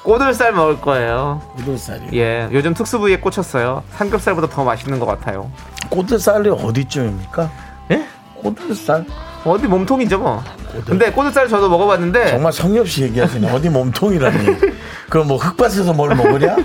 [0.02, 1.40] 꼬들살 먹을 거예요.
[1.58, 2.08] 꼬들살이.
[2.14, 3.84] 예, 요즘 특수 부위에 꽂혔어요.
[3.92, 5.48] 삼겹살보다 더 맛있는 것 같아요.
[5.90, 7.50] 꼬들살이 어디쯤입니까?
[7.92, 8.04] 예?
[8.42, 9.06] 꼬들살?
[9.46, 10.42] 어디 몸통이죠 뭐.
[10.86, 13.50] 근데 꼬들살 저도 먹어봤는데 정말 성의 없이 얘기하시네.
[13.50, 14.56] 어디 몸통이라니.
[15.08, 16.56] 그럼 뭐 흙밭에서 뭘 먹으냐?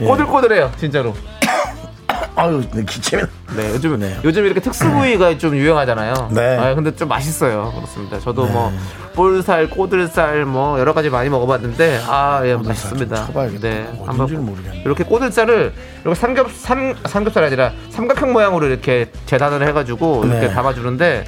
[0.00, 0.04] 예.
[0.04, 1.14] 꼬들꼬들해요, 진짜로.
[2.34, 3.22] 아유, 내 기침이.
[3.56, 4.16] 네, 요즘 네.
[4.24, 6.30] 요즘 이렇게 특수 부위가 좀 유행하잖아요.
[6.32, 6.56] 네.
[6.58, 7.72] 아, 근데 좀 맛있어요.
[7.76, 8.18] 그렇습니다.
[8.18, 8.72] 저도 뭐
[9.14, 13.14] 볼살, 꼬들살 뭐 여러 가지 많이 먹어봤는데 아, 예, 맛있습니다.
[13.16, 13.68] 좀 쳐봐야겠다.
[14.06, 14.82] 어딘지를 모르겠네.
[14.84, 15.72] 이렇게 꼬들살을
[16.02, 20.54] 이렇게 삼겹 삼 삼겹살이 아니라 삼각형 모양으로 이렇게 재단을 해가지고 이렇게 네.
[20.54, 21.24] 담아주는데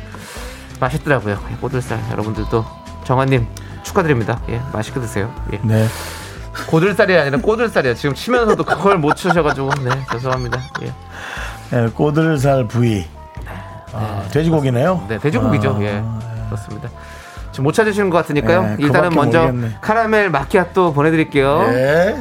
[0.84, 1.38] 맛있더라고요.
[1.50, 2.64] 예, 꼬들살 여러분들도
[3.04, 3.46] 정한님
[3.82, 4.40] 축하드립니다.
[4.48, 5.32] 예, 맛있게 드세요.
[5.52, 5.60] 예.
[5.62, 5.86] 네.
[6.68, 7.94] 고들살이 아니라 꼬들살이에요.
[7.94, 10.60] 지금 치면서도 그걸 못 치셔가지고 네 죄송합니다.
[10.82, 10.92] 예.
[11.72, 13.06] 예, 꼬들살 부위.
[13.92, 15.06] 아, 돼지고기네요.
[15.08, 15.76] 네, 돼지고기죠.
[15.78, 16.02] 아, 예.
[16.48, 16.88] 그렇습니다.
[17.52, 18.62] 지금 못 찾으시는 것 같으니까요.
[18.62, 19.76] 네, 일단은 먼저 모르겠네.
[19.80, 21.66] 카라멜 마키아또 보내드릴게요.
[21.68, 22.16] 예.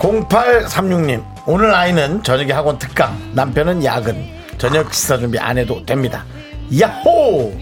[0.00, 4.16] 0836님 오늘 아이는 저녁에 학원 특강 남편은 야근
[4.58, 6.24] 저녁 식사 준비 안 해도 됩니다
[6.78, 7.52] 야호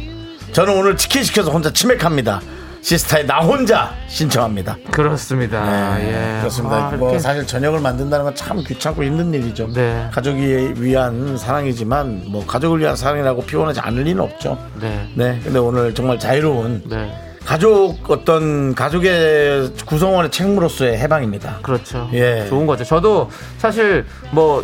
[0.53, 2.41] 저는 오늘 치킨 시켜서 혼자 치맥합니다
[2.80, 5.97] 시스타의 나 혼자 신청합니다 그렇습니다.
[5.97, 6.39] 네, 예.
[6.41, 6.76] 그렇습니다.
[6.76, 9.68] 아, 뭐 이렇게 사실 저녁을 만든다는 건 참 귀찮고 힘든 일이죠.
[9.74, 10.09] 네.
[10.12, 14.57] 가족이 위한 사랑이지만 뭐 가족을 위한 사랑이라고 피곤하지 않을 리는 없죠.
[14.80, 15.09] 네.
[15.14, 15.41] 네.
[15.43, 17.12] 근데 오늘 정말 자유로운 네.
[17.49, 21.61] 가족 어떤 가족의 구성원의 책무로서의 해방입니다.
[21.62, 22.07] 그렇죠.
[22.12, 22.44] 예.
[22.46, 22.84] 좋은 거죠.
[22.84, 24.62] 저도 사실 뭐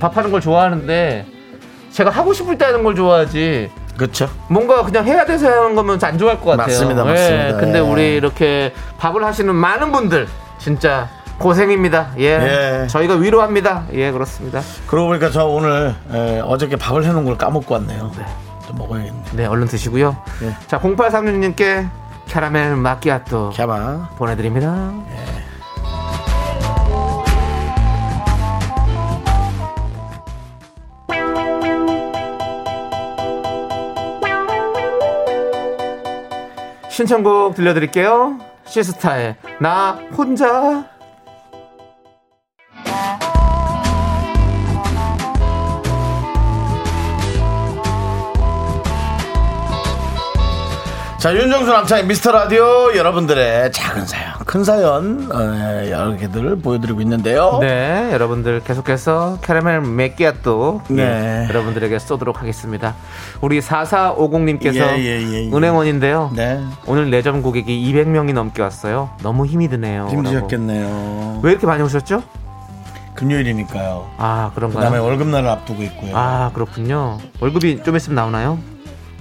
[0.00, 1.26] 밥하는 걸 좋아하는데
[1.92, 4.28] 제가 하고 싶을 때 하는 걸 좋아하지 그렇죠.
[4.50, 6.66] 뭔가 그냥 해야 돼서 하는 거면 안 좋아할 것 같아요.
[6.66, 7.58] 맞습니다, 예, 맞습니다.
[7.58, 7.82] 근데 예.
[7.82, 10.26] 우리 이렇게 밥을 하시는 많은 분들
[10.58, 11.08] 진짜
[11.38, 12.14] 고생입니다.
[12.18, 12.24] 예.
[12.82, 12.86] 예.
[12.88, 13.84] 저희가 위로합니다.
[13.92, 14.60] 예, 그렇습니다.
[14.88, 18.10] 그러고 보니까 저 오늘 에, 어저께 밥을 해놓은 걸 까먹고 왔네요.
[18.66, 19.22] 좀 먹어야겠네.
[19.34, 20.16] 네, 얼른 드시고요.
[20.42, 20.56] 예.
[20.66, 21.88] 자, 0836님께
[22.26, 24.16] 캐러멜 마끼아또 캬마.
[24.16, 24.92] 보내드립니다.
[36.88, 38.38] 신청곡 들려드릴게요.
[38.66, 40.93] 시스타의 나 혼자.
[51.24, 57.56] 자, 윤정수 남창의 미스터 라디오 여러분들의 작은 사연, 큰 사연, 어, 여러 개들 보여드리고 있는데요.
[57.62, 61.02] 네, 여러분들 계속해서 캐러멜 맥기아또 네.
[61.02, 62.94] 예, 여러분들에게 쏘도록 하겠습니다.
[63.40, 65.50] 우리 4450님께서 예, 예, 예, 예.
[65.50, 66.32] 은행원인데요.
[66.36, 66.62] 네.
[66.84, 69.08] 오늘 내점 고객이 200명이 넘게 왔어요.
[69.22, 70.08] 너무 힘이 드네요.
[70.10, 71.40] 힘드셨겠네요.
[71.42, 72.22] 왜 이렇게 많이 오셨죠?
[73.14, 74.10] 금요일이니까요.
[74.18, 75.02] 아, 그 그런가요?
[75.02, 76.14] 월급날을 앞두고 있고요.
[76.14, 77.16] 아, 그렇군요.
[77.40, 78.58] 월급이 좀 있으면 나오나요?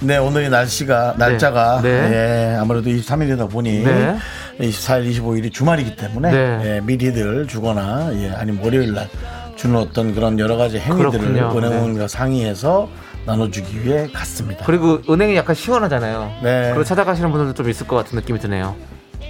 [0.03, 1.89] 네, 오늘이 날씨가, 날짜가, 네.
[1.89, 4.17] 예, 아무래도 23일이다 보니, 네.
[4.59, 6.61] 24일, 25일이 주말이기 때문에, 네.
[6.65, 9.07] 예, 미리들 주거나, 예, 아니면 월요일 날
[9.55, 11.57] 주는 어떤 그런 여러 가지 행위들을 그렇군요.
[11.57, 12.89] 은행원과 상의해서
[13.25, 14.65] 나눠주기 위해 갔습니다.
[14.65, 16.31] 그리고 은행이 약간 시원하잖아요.
[16.43, 16.69] 네.
[16.71, 18.75] 그리고 찾아가시는 분들도 좀 있을 것 같은 느낌이 드네요.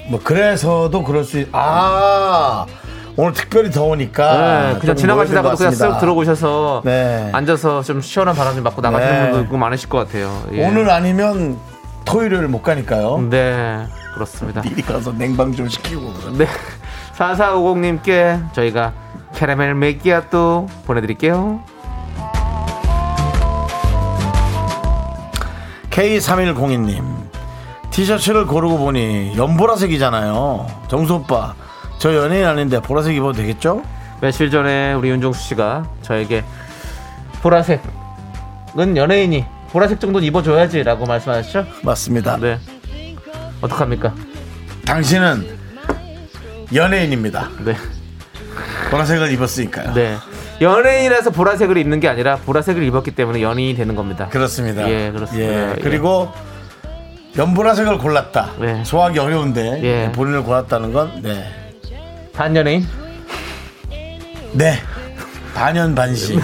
[0.10, 2.66] 뭐, 그래서도 그럴 수, 있, 아,
[3.16, 4.74] 오늘 특별히 더우니까.
[4.74, 5.74] 네, 그냥 지나가시다가도 그냥.
[5.74, 7.30] 쓱 들어오셔서 네.
[7.32, 9.32] 앉아서 좀 시원한 바람 좀 맞고 나가시는 네.
[9.32, 10.44] 분들도 많으실 것 같아요.
[10.54, 10.66] 예.
[10.66, 11.58] 오늘 아니면
[12.06, 13.28] 토요일을 못 가니까요.
[13.30, 14.62] 네, 그렇습니다.
[14.68, 16.14] 미리 가서 냉방 좀 시키고.
[16.38, 16.48] 네.
[17.18, 18.94] 4450님께 저희가
[19.36, 21.62] 캐러멜 맥기아또 보내드릴게요.
[25.92, 27.04] K3102님
[27.92, 31.54] 티셔츠를 고르고 보니 연보라색이잖아요 정수 오빠
[32.04, 33.82] 저 연예인 아닌데 보라색 입어도 되겠죠?
[34.20, 36.44] 며칠 전에 우리 윤종수 씨가 저에게
[37.42, 41.66] 보라색은 연예인이 보라색 정도는 입어줘야지라고 말씀하셨죠?
[41.82, 42.60] 맞습니다 네.
[43.62, 44.14] 어떡합니까?
[44.86, 45.48] 당신은
[46.76, 47.74] 연예인입니다 네.
[48.92, 50.18] 보라색을 입었으니까요 네.
[50.60, 54.28] 연예인이라서 보라색을 입는 게 아니라 보라색을 입었기 때문에 연예인이 되는 겁니다.
[54.28, 55.50] 그렇습니다 예, 그렇습니다.
[55.50, 55.82] 예, 예.
[55.82, 56.34] 그리고
[57.38, 58.84] 연보라색을 골랐다 네.
[58.84, 60.12] 소화하기 어려운데 예.
[60.12, 61.63] 본인을 골랐다는 건 네.
[62.34, 62.86] 반연예인?
[64.54, 64.80] 네.
[65.54, 66.40] 반연반시.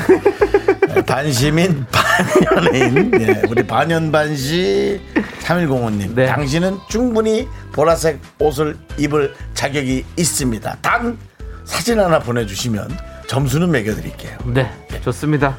[0.88, 3.12] 네, 반시민 반연예인.
[3.12, 5.02] 네, 우리 반연반시
[5.42, 6.14] 3105님.
[6.14, 6.28] 네.
[6.28, 10.78] 당신은 충분히 보라색 옷을 입을 자격이 있습니다.
[10.82, 11.18] 단
[11.66, 12.96] 사진 하나 보내주시면
[13.28, 14.38] 점수는 매겨드릴게요.
[14.46, 14.72] 네.
[15.02, 15.56] 좋습니다.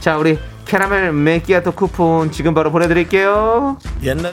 [0.00, 3.78] 자, 우리 캐러멜 맥기아토 쿠폰 지금 바로 보내드릴게요.
[4.02, 4.32] 옛날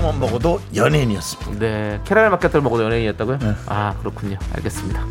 [0.00, 1.58] 에 동안 먹어도 연예인이었습니다.
[1.58, 2.00] 네.
[2.04, 3.38] 캐러멜 마켓을 먹어도 연예인이었다고요?
[3.38, 3.54] 네.
[3.66, 4.38] 아, 그렇군요.
[4.56, 5.04] 알겠습니다.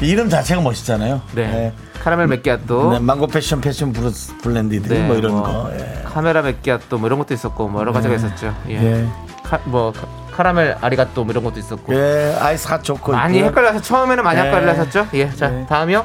[0.00, 1.22] 이름 자체가 멋있잖아요.
[1.34, 1.72] 네.
[2.04, 2.92] 카라멜 맥기아토.
[2.92, 5.70] 네, 망고 패션 패션 브루스 블렌디드 네, 뭐 이런 뭐 거.
[5.74, 6.02] 예.
[6.04, 8.54] 카메라 맥기아토 뭐 이런 것도 있었고 뭐 여러 가지가 있었죠.
[8.68, 8.74] 예.
[8.74, 9.08] 예.
[9.42, 11.94] 카, 뭐 카- 카라멜 아리가또 뭐 이런 것도 있었고.
[11.94, 13.12] 예, 아이스 핫 초코.
[13.12, 13.42] 많이.
[13.42, 14.46] 헷갈려서 처음에는 많이 네.
[14.46, 15.08] 헷갈렸었죠.
[15.14, 15.30] 예.
[15.30, 15.64] 자, 네.
[15.66, 16.04] 다음이요.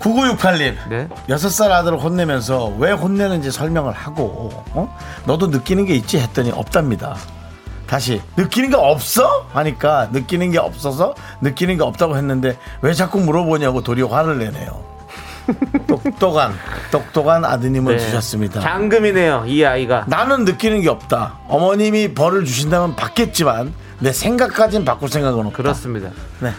[0.00, 0.74] 9968님.
[0.88, 1.08] 네.
[1.28, 4.96] 여섯 살 아들을 혼내면서 왜 혼내는지 설명을 하고 어?
[5.26, 7.16] 너도 느끼는 게 있지 했더니 없답니다.
[7.86, 9.46] 다시 느끼는 게 없어?
[9.52, 14.84] 하니까 느끼는 게 없어서 느끼는 게 없다고 했는데 왜 자꾸 물어보냐고 도리어 화를 내네요.
[15.86, 16.54] 똑똑한
[16.90, 18.04] 똑똑한 아드님을 네.
[18.04, 18.60] 주셨습니다.
[18.60, 19.44] 장금이네요.
[19.46, 20.04] 이 아이가.
[20.08, 21.38] 나는 느끼는 게 없다.
[21.46, 25.56] 어머님이 벌을 주신다면 받겠지만 내 생각까지는 바꿀 생각은 없다.
[25.56, 26.10] 그렇습니다.
[26.40, 26.52] 네,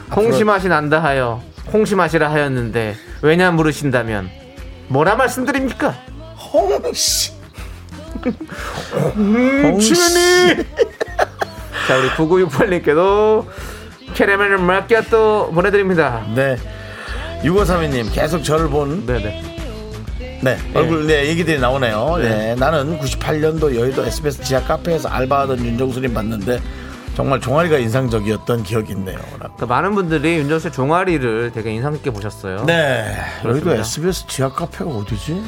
[0.45, 4.29] 맛이 난다 하여 홍시 맛이라 하였는데 왜냐 물으신다면
[4.87, 5.95] 뭐라 말씀드립니까?
[6.53, 7.31] 홍씨.
[9.63, 9.95] 홍씨.
[11.87, 13.45] 자 우리 9968님께도
[14.13, 16.25] 캐러멜 마키아또 보내드립니다.
[16.35, 16.57] 네.
[17.43, 19.43] 6532님 계속 저를 본 네네.
[20.39, 22.17] 네, 얼굴 네 얘기들이 나오네요.
[22.17, 22.55] 네.
[22.55, 26.59] 나는 98년도 여의도 SBS 지하 카페에서 알바하던 윤정수님 봤는데
[27.17, 29.17] 정말 종아리가 인상적이었던 기억이 있네요.
[29.57, 32.63] 그 많은 분들이 윤정수 종아리를 되게 인상 깊게 보셨어요.
[32.65, 33.11] 네,
[33.41, 33.79] 그렇습니다.
[33.81, 35.41] SBS 지하 카페가 어디지?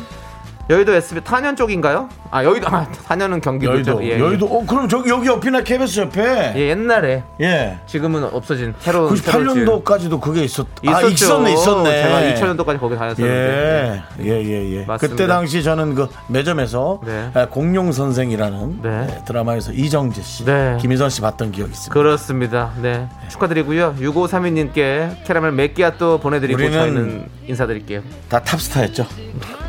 [0.70, 2.09] 여의도 SBS 탄현 쪽인가요?
[2.30, 3.91] 아 여의도 아 탄현은 경기도죠.
[3.91, 4.03] 여의도.
[4.03, 4.45] 예, 여의도.
[4.45, 6.53] 어, 그럼 저기 여기 옆이나 KBS 옆에.
[6.55, 7.80] 예, 옛날에 예.
[7.88, 10.67] 지금은 없어진 새로운 98년도까지도 그게 있었.
[10.86, 11.13] 아, 있었죠.
[11.13, 12.03] 있었네, 있었네.
[12.03, 12.22] 제가
[12.53, 14.03] 2000년도까지 거기 다녔었는데.
[14.22, 14.86] 예, 예, 예, 예.
[14.99, 17.32] 그때 당시 저는 그 매점에서 네.
[17.36, 18.89] 에, 공룡 선생이라는 네.
[18.89, 20.78] 에, 드라마에서 이정재 씨, 네.
[20.80, 21.91] 김희선 씨 봤던 기억이 있습니다.
[21.91, 22.74] 그렇습니다.
[22.80, 23.09] 네.
[23.30, 23.95] 축하드리고요.
[23.99, 28.01] 6532님께 캐러멜 맥기아또 보내드리고 저희는 인사드릴게요.
[28.30, 29.07] 다 탑스타였죠.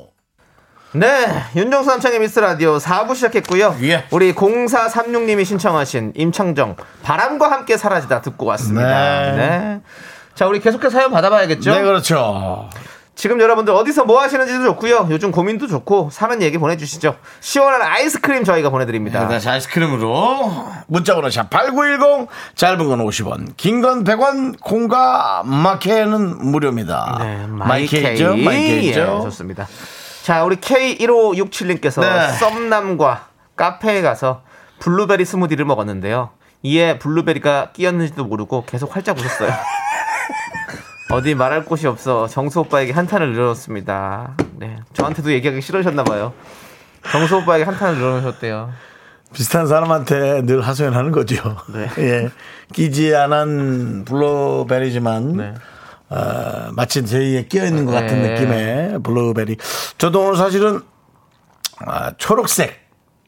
[0.93, 1.07] 네,
[1.55, 3.77] 윤정수 남창의 미스 라디오 4부 시작했고요.
[3.83, 4.03] 예.
[4.11, 9.31] 우리 0436님이 신청하신 임창정 바람과 함께 사라지다 듣고 왔습니다.
[9.31, 9.35] 네.
[9.37, 9.81] 네.
[10.35, 11.71] 자, 우리 계속해서 사연 받아봐야겠죠?
[11.73, 12.69] 네, 그렇죠.
[13.15, 15.07] 지금 여러분들 어디서 뭐 하시는지도 좋고요.
[15.11, 17.15] 요즘 고민도 좋고 사는 얘기 보내주시죠.
[17.39, 19.27] 시원한 아이스크림 저희가 보내드립니다.
[19.27, 27.45] 다시 아이스크림으로 문자번호 샵 8910 짧은 건 50원 긴 건 100원 콩과 마이케이는 무료입니다 네,
[27.47, 29.67] 마이케이죠 예, 마이케이죠 좋습니다.
[30.23, 32.27] 자, 우리 K1567님께서 네.
[32.37, 34.43] 썸남과 카페에 가서
[34.79, 36.29] 블루베리 스무디를 먹었는데요.
[36.63, 39.49] 이에 블루베리가 끼었는지도 모르고 계속 활짝 웃었어요.
[41.11, 44.37] 어디 말할 곳이 없어 정수 오빠에게 한탄을 늘어놓습니다.
[44.57, 46.33] 네, 저한테도 얘기하기 싫으셨나봐요.
[47.11, 48.71] 정수 오빠에게 한탄을 늘어놓으셨대요.
[49.33, 51.87] 비슷한 사람한테 늘 하소연하는 거죠 네.
[52.03, 52.29] 예
[52.73, 55.53] 끼지 않은 블루베리지만 네.
[56.11, 58.33] 어, 마치 제 이에 끼어 있는 것 같은 네.
[58.33, 59.55] 느낌의 블루베리
[59.97, 60.81] 저도 오늘 사실은
[61.85, 62.79] 아, 초록색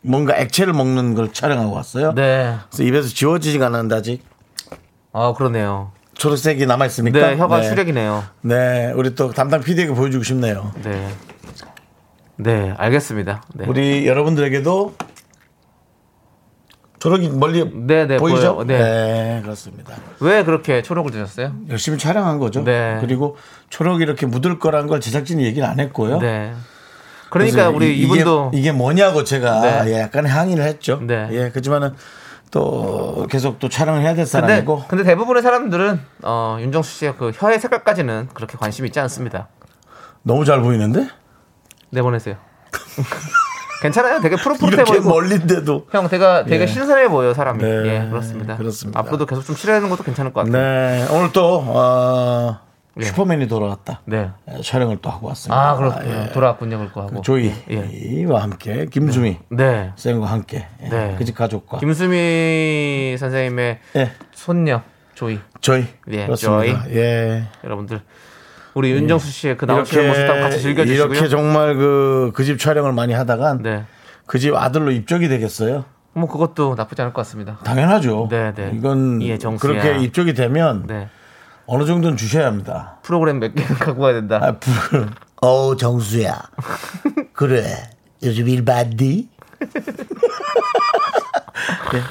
[0.01, 2.55] 뭔가 액체를 먹는 걸 촬영하고 왔어요 네.
[2.69, 4.23] 그래서 입에서 지워지지가 않는데 아직
[5.13, 5.91] 아, 그러네요.
[6.15, 7.19] 초록색이 남아 있습니까?
[7.19, 8.23] 네, 혀가 수력이네요.
[8.41, 10.71] 네, 우리 또 담당 PD에게 보여주고 싶네요.
[10.83, 11.07] 네.
[12.37, 13.43] 네, 알겠습니다.
[13.53, 13.65] 네.
[13.67, 14.95] 우리 여러분들에게도
[17.03, 18.55] 초록이 멀리 네, 네, 보이죠?
[18.55, 18.63] 보여요.
[18.65, 19.41] 네.
[19.43, 19.93] 그렇습니다.
[20.21, 21.51] 왜 그렇게 초록을 드셨어요?
[21.69, 22.63] 열심히 촬영한 거죠.
[22.63, 22.97] 네.
[23.01, 23.35] 그리고
[23.69, 26.19] 초록이 이렇게 묻을 거란 걸 제작진이 얘기를 안 했고요.
[26.19, 26.53] 네.
[27.29, 29.91] 그러니까 우리 이- 이분도 이게, 이게 뭐냐고 제가 네.
[29.91, 31.01] 예, 약간 항의를 했죠.
[31.05, 31.27] 네.
[31.31, 31.93] 예, 그렇지만은
[32.51, 37.33] 또 계속 또 촬영을 해야 될 근데, 사람이고 근데 대부분의 사람들은 어, 윤정수 씨의 그
[37.35, 39.49] 혀의 색깔까지는 그렇게 관심이 있지 않습니다.
[40.21, 41.09] 너무 잘 보이는데
[41.89, 42.37] 내보내세요.
[43.83, 44.21] 괜찮아요.
[44.21, 45.09] 되게 이렇게 보이고.
[45.09, 46.67] 멀린데도 형, 되게 되게 예.
[46.67, 47.61] 신선해 보여 사람이.
[47.61, 47.69] 네,
[48.05, 48.55] 예, 그렇습니다.
[48.57, 48.99] 그렇습니다.
[49.01, 50.53] 앞으로도 계속 좀 칠해내는 것도 괜찮을 것 같아요.
[50.63, 52.59] 네 오늘 또 어,
[52.99, 53.03] 예.
[53.03, 54.01] 슈퍼맨이 돌아왔다.
[54.05, 54.29] 네.
[54.51, 55.71] 예, 촬영을 또 하고 왔습니다.
[55.71, 56.09] 아, 그렇군요.
[56.27, 56.31] 예.
[56.31, 57.21] 돌아왔군요, 그거 하고.
[57.21, 58.25] 조이와 예.
[58.39, 59.91] 함께 김수미 네.
[59.95, 61.15] 쌤과 함께 예, 네.
[61.17, 64.81] 그 집 가족과 김수미 선생님의 예, 손녀
[65.15, 66.89] 조이 저희 예, 그렇습니다.
[66.89, 67.43] 예.
[67.63, 68.01] 여러분들
[68.73, 71.13] 우리 윤정수 씨의 그 나오시는 모습 다 같이 즐겨주시고요.
[71.13, 73.85] 이렇게 정말 그 그 집 촬영을 많이 하다간 네.
[74.25, 75.85] 그 집 아들로 입적이 되겠어요.
[76.13, 77.57] 뭐 그것도 나쁘지 않을 것 같습니다.
[77.63, 78.27] 당연하죠.
[78.29, 78.71] 네, 네.
[78.75, 79.71] 이건 예, 정수야.
[79.81, 81.09] 그렇게 입적이 되면 네.
[81.65, 82.97] 어느 정도는 주셔야 합니다.
[83.03, 84.39] 프로그램 몇 개는 갖고 가야 된다.
[84.41, 85.07] 아, 불.
[85.41, 86.39] 어, 정수야.
[87.33, 87.89] 그래.
[88.21, 89.29] 요즘 일 받니?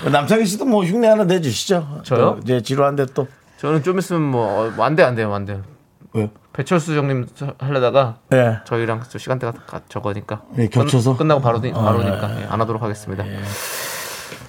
[0.04, 0.10] 네.
[0.10, 2.00] 남창희 씨도 뭐 흉내 하나 내주시죠.
[2.04, 2.18] 저요?
[2.36, 3.26] 또 이제 지루한데 또.
[3.58, 5.62] 저는 좀 있으면 뭐 안 돼 안 돼요 안 돼요.
[6.14, 6.30] 왜요?
[6.52, 7.26] 배철수 형님
[7.58, 8.58] 하려다가 예.
[8.66, 11.16] 저희랑 저 시간대가 가- 저거니까 예, 겹쳐서?
[11.16, 12.42] 끝, 나고 바로 바로니까 예.
[12.42, 13.24] 예, 안 하도록 하겠습니다.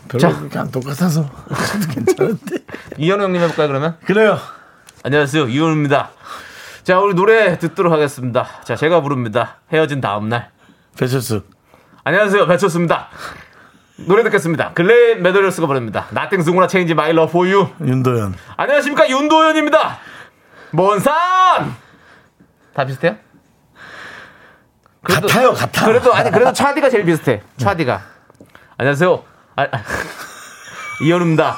[0.09, 0.37] 별로 자.
[0.37, 1.29] 그렇게 안 똑같아서.
[1.93, 2.57] 괜찮은데.
[2.97, 3.97] 이현우 형님 해볼까요 그러면?
[4.05, 4.37] 그래요.
[5.03, 6.09] 안녕하세요 이현우입니다.
[6.83, 8.45] 자 우리 노래 듣도록 하겠습니다.
[8.65, 9.57] 자 제가 부릅니다.
[9.71, 10.49] 헤어진 다음 날.
[10.99, 11.43] 배철수.
[12.03, 13.07] 안녕하세요 배철수입니다.
[14.07, 14.71] 노래 듣겠습니다.
[14.73, 16.07] 글레이 메더리스가 부릅니다.
[16.11, 17.69] Nothing's gonna change my love for you.
[17.79, 18.35] 윤도현.
[18.57, 19.99] 안녕하십니까 윤도현입니다.
[20.73, 21.75] 먼산
[22.73, 23.15] 다 비슷해요?
[25.03, 25.85] 같아요, 같아.
[25.85, 27.41] 그래도 아니 그래도 차디가 제일 비슷해.
[27.57, 28.01] 차디가.
[28.77, 29.23] 안녕하세요.
[29.55, 29.67] 아, 아,
[31.03, 31.57] 이현우입니다.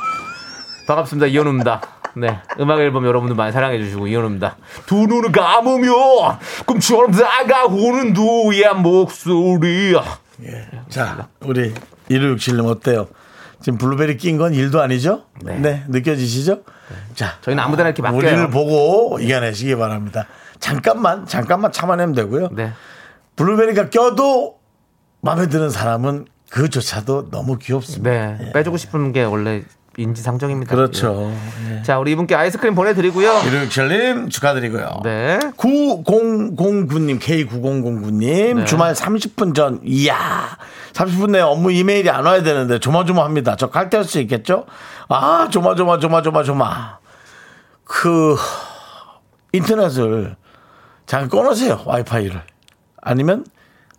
[0.88, 1.28] 반갑습니다.
[1.28, 1.82] 이현우입니다.
[2.16, 2.42] 네.
[2.60, 4.58] 음악 앨범 여러분들 많이 사랑해 주시고 이현우입니다.
[4.86, 9.96] 두 눈을 감으며 꿈처럼 다가오는 누의 목소리.
[10.90, 11.74] 자, 우리
[12.10, 13.08] 1567님 어때요?
[13.66, 15.24] 지금 블루베리 낀 건 일도 아니죠?
[15.44, 15.84] 네.
[15.88, 16.62] 느껴지시죠?
[17.16, 18.20] 자, 저희는 아무데나 이렇게 맡겨요.
[18.20, 20.28] 우리를 보고 이겨내시기 바랍니다.
[20.60, 22.50] 잠깐만, 잠깐만 참아내면 되고요.
[22.52, 22.74] 네.
[23.36, 24.60] 블루베리가 껴도
[25.22, 28.12] 마음에 드는 사람은 그조차도 너무 귀엽습니다.
[28.38, 28.52] 네.
[28.54, 29.64] 빼주고 싶은 게 원래
[29.98, 30.76] 인지상정입니다.
[30.76, 31.32] 그렇죠.
[31.70, 31.82] 예.
[31.84, 33.30] 자, 우리 이분께 아이스크림 보내드리고요.
[33.30, 35.02] 1567님 축하드리고요.
[35.04, 35.40] 네.
[35.58, 38.66] 9009님, K9009님, 네.
[38.66, 40.58] 주말 30분 전, 이야,
[40.94, 43.56] 30분 내에 업무 이메일이 안 와야 되는데, 조마조마합니다.
[43.56, 44.66] 저 칼퇴할 수 있겠죠?
[45.08, 46.98] 아, 조마조마 조마조마 조마.
[47.84, 48.36] 그,
[49.54, 50.36] 인터넷을
[51.06, 52.42] 잠깐 꺼놓으세요, 와이파이를.
[53.02, 53.46] 아니면,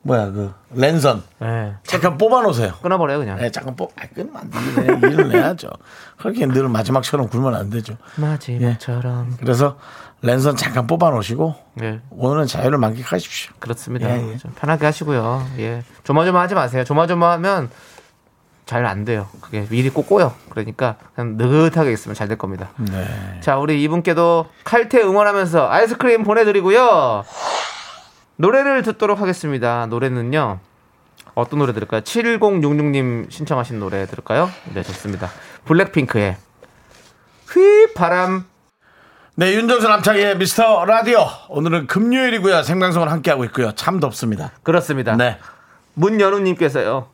[0.06, 1.22] 뭐야, 그, 랜선.
[1.40, 1.74] 네.
[1.84, 2.74] 잠깐 뽑아놓으세요.
[2.80, 3.38] 끊어버려요, 그냥.
[3.38, 4.98] 네, 잠깐 뽑, 아, 끊으면 안 되네.
[5.12, 5.68] 일을 내야죠.
[6.16, 7.96] 그렇게 늘 마지막처럼 굴면 안 되죠.
[8.16, 9.36] 마지막처럼.
[9.40, 9.78] 그래서
[10.22, 12.00] 랜선 잠깐 뽑아놓으시고, 네.
[12.10, 13.52] 오늘은 자유를 만끽하십시오.
[13.58, 14.08] 그렇습니다.
[14.16, 14.36] 예, 예.
[14.38, 15.44] 좀 편하게 하시고요.
[15.58, 15.82] 예.
[16.04, 16.84] 조마조마 하지 마세요.
[16.84, 17.68] 조마조마 하면
[18.64, 19.28] 잘 안 돼요.
[19.40, 20.34] 그게 미리 꼭 꼬여.
[20.50, 22.70] 그러니까 그냥 느긋하게 있으면 잘 될 겁니다.
[22.78, 23.38] 네.
[23.40, 27.24] 자, 우리 이분께도 칼퇴 응원하면서 아이스크림 보내드리고요.
[28.36, 29.86] 노래를 듣도록 하겠습니다.
[29.86, 30.60] 노래는요.
[31.34, 32.00] 어떤 노래 들을까요?
[32.02, 34.50] 7066님 신청하신 노래 들을까요?
[34.74, 35.30] 네, 좋습니다.
[35.64, 36.36] 블랙핑크의
[37.52, 38.44] 휘바람
[39.38, 41.26] 네, 윤정수 남창의 미스터 라디오.
[41.50, 42.62] 오늘은 금요일이고요.
[42.62, 43.72] 생방송을 함께하고 있고요.
[43.72, 44.52] 참 덥습니다.
[44.62, 45.14] 그렇습니다.
[45.16, 45.38] 네.
[45.92, 47.08] 문연우님께서요.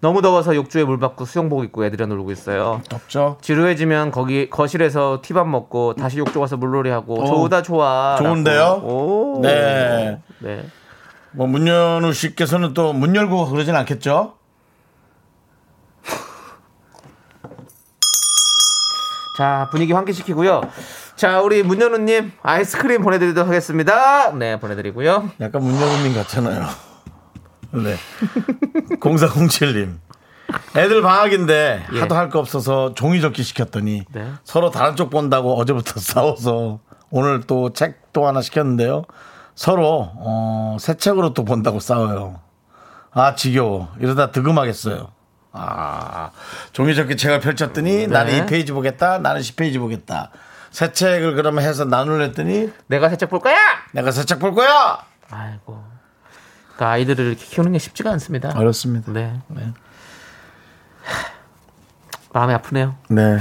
[0.00, 2.82] 너무 더워서 욕조에 물 받고 수영복 입고 애들이랑 놀고 있어요.
[2.88, 3.38] 덥죠?
[3.40, 8.16] 지루해지면 거기 거실에서 티밥 먹고 다시 욕조 가서 물놀이 하고 좋다 좋아.
[8.18, 8.82] 좋은데요?
[8.84, 9.40] 오.
[9.42, 10.20] 네.
[10.40, 10.66] 네.
[11.32, 14.34] 뭐 문현우 씨께서는 또 문 열고 그러진 않겠죠?
[19.38, 20.62] 자 분위기 환기시키고요.
[21.16, 24.30] 자 우리 문현우님 아이스크림 보내드리도록 하겠습니다.
[24.32, 25.30] 네 보내드리고요.
[25.40, 26.66] 약간 문여은님 같잖아요.
[27.82, 27.96] 네.
[29.00, 29.98] 0407님.
[30.76, 32.00] 애들 방학인데 예.
[32.00, 34.32] 하도 할 거 없어서 종이 접기 시켰더니 네.
[34.44, 39.04] 서로 다른 쪽 본다고 어제부터 싸워서 오늘 또 책 또 하나 시켰는데요.
[39.54, 42.40] 서로 어, 새 책으로 또 본다고 싸워요.
[43.12, 43.88] 아 지겨워.
[44.00, 45.08] 이러다 득음하겠어요.
[45.52, 46.30] 아
[46.72, 48.46] 종이 접기 책을 펼쳤더니 나는 네.
[48.46, 49.18] 2페이지 보겠다.
[49.18, 50.30] 나는 10페이지 보겠다.
[50.70, 53.56] 새 책을 그러면 해서 나눌랬더니 내가 살짝 볼 거야.
[53.92, 54.98] 내가 새 책 볼 거야.
[55.30, 55.82] 아이고.
[56.76, 58.52] 그러니까 아이들을 이렇게 키우는 게 쉽지가 않습니다.
[58.54, 59.10] 어렵습니다.
[59.12, 59.32] 네.
[62.32, 62.96] 마음이 아프네요.
[63.08, 63.38] 네.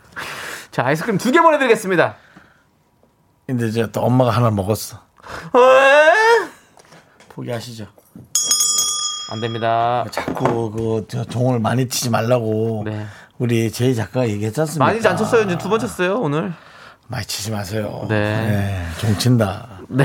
[0.72, 2.16] 자 아이스크림 두 개 보내드리겠습니다.
[3.46, 5.00] 근데 이제 또 엄마가 하나 먹었어.
[7.28, 7.86] 포기하시죠.
[9.32, 10.04] 안 됩니다.
[10.10, 13.06] 자꾸 그저 종을 많이 치지 말라고 네.
[13.38, 14.84] 우리 제이 작가가 얘기했지 않습니까?
[14.86, 15.42] 많이 안 쳤어요.
[15.42, 16.54] 이제 두 번 쳤어요 오늘.
[17.08, 18.06] 많이 치지 마세요.
[18.08, 18.84] 네.
[18.98, 19.80] 종 친다.
[19.88, 20.04] 네.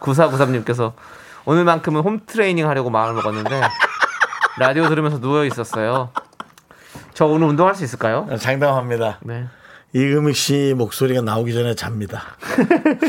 [0.00, 0.92] 9493님께서
[1.44, 3.60] 오늘만큼은 홈 트레이닝 하려고 마음을 먹었는데
[4.58, 6.10] 라디오 들으면서 누워 있었어요.
[7.14, 8.28] 저 오늘 운동할 수 있을까요?
[8.38, 9.18] 장담합니다.
[9.22, 9.46] 네.
[9.92, 12.22] 이금익 씨 목소리가 나오기 전에 잡니다.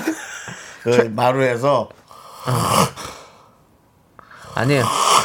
[0.83, 1.89] 그 마루에서
[4.55, 4.83] 아니에요.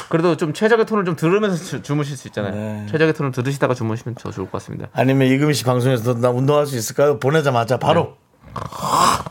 [0.08, 2.54] 그래도 좀 최적의 톤을 좀 들으면서 주- 주무실 수 있잖아요.
[2.54, 2.86] 네.
[2.90, 4.88] 최적의 톤을 들으시다가 주무시면 더 좋을 것 같습니다.
[4.92, 7.18] 아니면 이금익 씨 방송에서 나 운동할 수 있을까요?
[7.18, 8.16] 보내자마자 바로
[8.54, 9.24] 일어나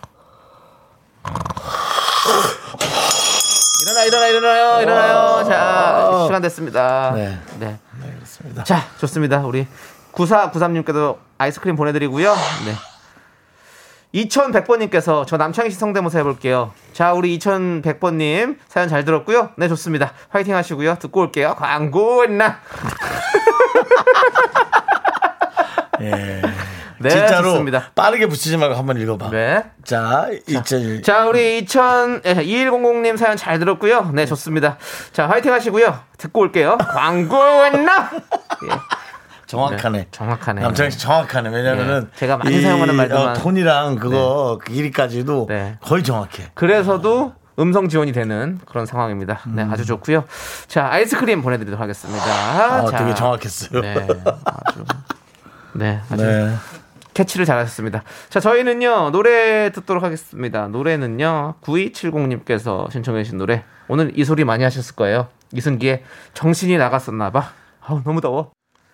[4.05, 5.43] 일어나 일어나요 일어나요.
[5.45, 7.11] 자 시간 됐습니다.
[7.15, 7.37] 네.
[7.59, 7.77] 네.
[8.15, 8.63] 그렇습니다.
[8.63, 9.45] 자 좋습니다.
[9.45, 9.67] 우리
[10.13, 12.33] 9493님께도 아이스크림 보내드리고요.
[12.65, 12.73] 네.
[14.15, 16.71] 2100번님께서 저 남창희 씨 성대모사 해볼게요.
[16.93, 19.49] 자, 우리 2100번님 사연 잘 들었고요.
[19.57, 20.13] 네, 좋습니다.
[20.29, 20.95] 화이팅 하시고요.
[20.99, 21.55] 듣고 올게요.
[21.57, 22.61] 광고 있나?
[25.99, 26.41] 예.
[27.09, 27.91] 네, 진짜로 좋습니다.
[27.95, 29.29] 빠르게 붙이지 말고 한번 읽어봐.
[29.29, 29.63] 네.
[29.83, 34.11] 자, 2000 자, 우리 2000, 예, 2100님 사연 잘 들었고요.
[34.13, 34.77] 네, 좋습니다.
[35.13, 35.99] 자, 화이팅 하시고요.
[36.17, 36.77] 듣고 올게요.
[36.79, 37.37] 광고
[37.67, 38.09] 있나?
[38.65, 38.69] 예,
[39.47, 39.97] 정확하네.
[39.99, 40.61] 네, 정확하네.
[40.61, 41.49] 남창희 씨 정확하네.
[41.49, 45.77] 왜냐면은 예, 제가 많이 사용하는 말들만- 어, 톤이랑 그거 그 길이까지도 네.
[45.81, 46.51] 거의 정확해.
[46.55, 49.39] 그래서도 음성 지원이 되는 그런 상황입니다.
[49.47, 50.25] 네, 아주 좋고요.
[50.67, 52.25] 자, 아이스크림 보내드리도록 하겠습니다.
[52.25, 53.81] 아, 자, 되게 정확했어요.
[53.81, 54.07] 네,
[54.45, 54.83] 아주.
[55.73, 56.53] 네, 아주 네.
[57.15, 58.03] 캐치를 잘하셨습니다.
[58.29, 60.67] 자, 저희는요, 노래 듣도록 하겠습니다.
[60.67, 63.63] 노래는요, 9270님께서 신청해주신 노래.
[63.87, 65.29] 오늘 이 소리 많이 하셨을 거예요.
[65.53, 66.03] 이승기의
[66.33, 67.51] 정신이 나갔었나봐.
[67.87, 68.51] 아우, 너무 더워.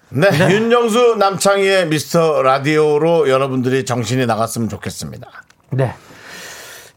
[0.09, 5.27] 네, 윤정수 남창희의 미스터 라디오로 여러분들이 정신이 나갔으면 좋겠습니다.
[5.71, 5.93] 네.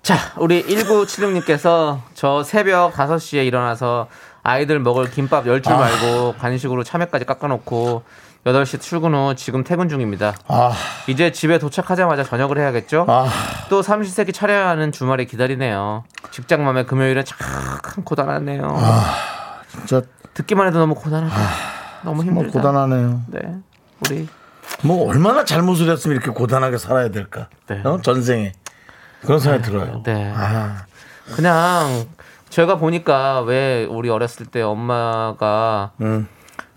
[0.02, 4.08] 자, 우리 1976님께서 저 새벽 5시에 일어나서
[4.42, 5.76] 아이들 먹을 김밥 10줄 아.
[5.78, 8.02] 말고 간식으로 참외까지 깎아놓고
[8.44, 10.34] 8시 출근 후 지금 퇴근 중입니다.
[10.48, 10.72] 아,
[11.06, 13.06] 이제 집에 도착하자마자 저녁을 해야겠죠?
[13.08, 13.26] 아,
[13.70, 16.04] 또 삼시세끼 차려야 하는 주말이 기다리네요.
[16.30, 17.38] 직장맘에 금요일은 참
[18.04, 18.76] 고단하네요.
[19.70, 20.02] 진짜
[20.34, 21.34] 듣기만 해도 너무 고단하다.
[22.04, 22.68] 너무 정말 힘들다.
[22.68, 23.22] 고단하네요.
[23.28, 23.40] 네.
[24.06, 24.28] 우리
[24.82, 27.48] 뭐 얼마나 잘못을 했으면 이렇게 고단하게 살아야 될까?
[27.68, 27.80] 네.
[27.84, 27.98] 어?
[28.02, 28.52] 전생에
[29.22, 30.02] 그런 생각이 들어요.
[30.04, 30.32] 네.
[30.36, 30.84] 아,
[31.34, 32.04] 그냥
[32.50, 36.28] 제가 보니까 왜 우리 어렸을 때 엄마가 음,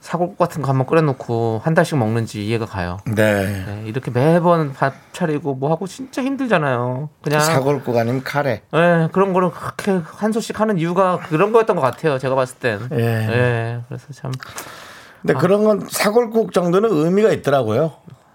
[0.07, 2.97] 사골국 같은 거 한번 끓여놓고 한 달씩 먹는지 이해가 가요.
[3.05, 3.65] 네.
[3.65, 7.09] 네, 이렇게 매번 밥 차리고 뭐 하고 진짜 힘들잖아요.
[7.21, 8.61] 그냥 사골국 아니면 카레.
[8.71, 12.19] 네, 그런 거를 그렇게 한 소씩 하는 이유가 그런 거였던 것 같아요.
[12.19, 12.87] 제가 봤을 땐.
[12.93, 12.95] 예.
[12.95, 14.31] 네, 그래서 참
[15.21, 17.91] 근데 그런 건 사골국 정도는 의미가 있더라고요.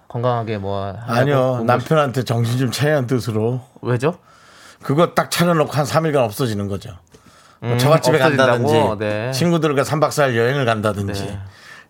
[0.09, 3.63] 건강하게 뭐 아니요, 남편한테 정신 좀 차리는 뜻으로.
[3.81, 4.19] 왜죠?
[4.83, 6.91] 그거 딱 차려놓고 한 3일간 없어지는 거죠.
[7.61, 8.19] 뭐 음, 처갓집에?
[8.19, 9.31] 간다든지 네.
[9.31, 11.39] 친구들과 3박 4일 여행을 간다든지 네.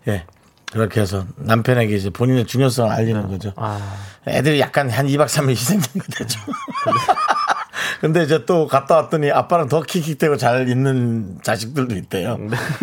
[0.07, 0.25] 예
[0.71, 3.53] 그렇게 해서 남편에게 이제 본인의 중요성을 알리는 거죠.
[3.57, 3.79] 아,
[4.27, 6.39] 애들이 약간 한 2박 3일 희생된 거죠.
[8.01, 12.37] 근데 이제 또 갔다 왔더니 아빠랑 더 킥킥대고 잘 있는 자식들도 있대요.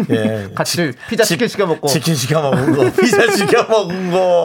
[0.09, 0.15] 예.
[0.15, 0.49] 네.
[0.55, 4.45] 같이 피자 치- 치킨 시켜 먹고 치킨 시켜 먹은 거, 피자 시켜 먹은 거,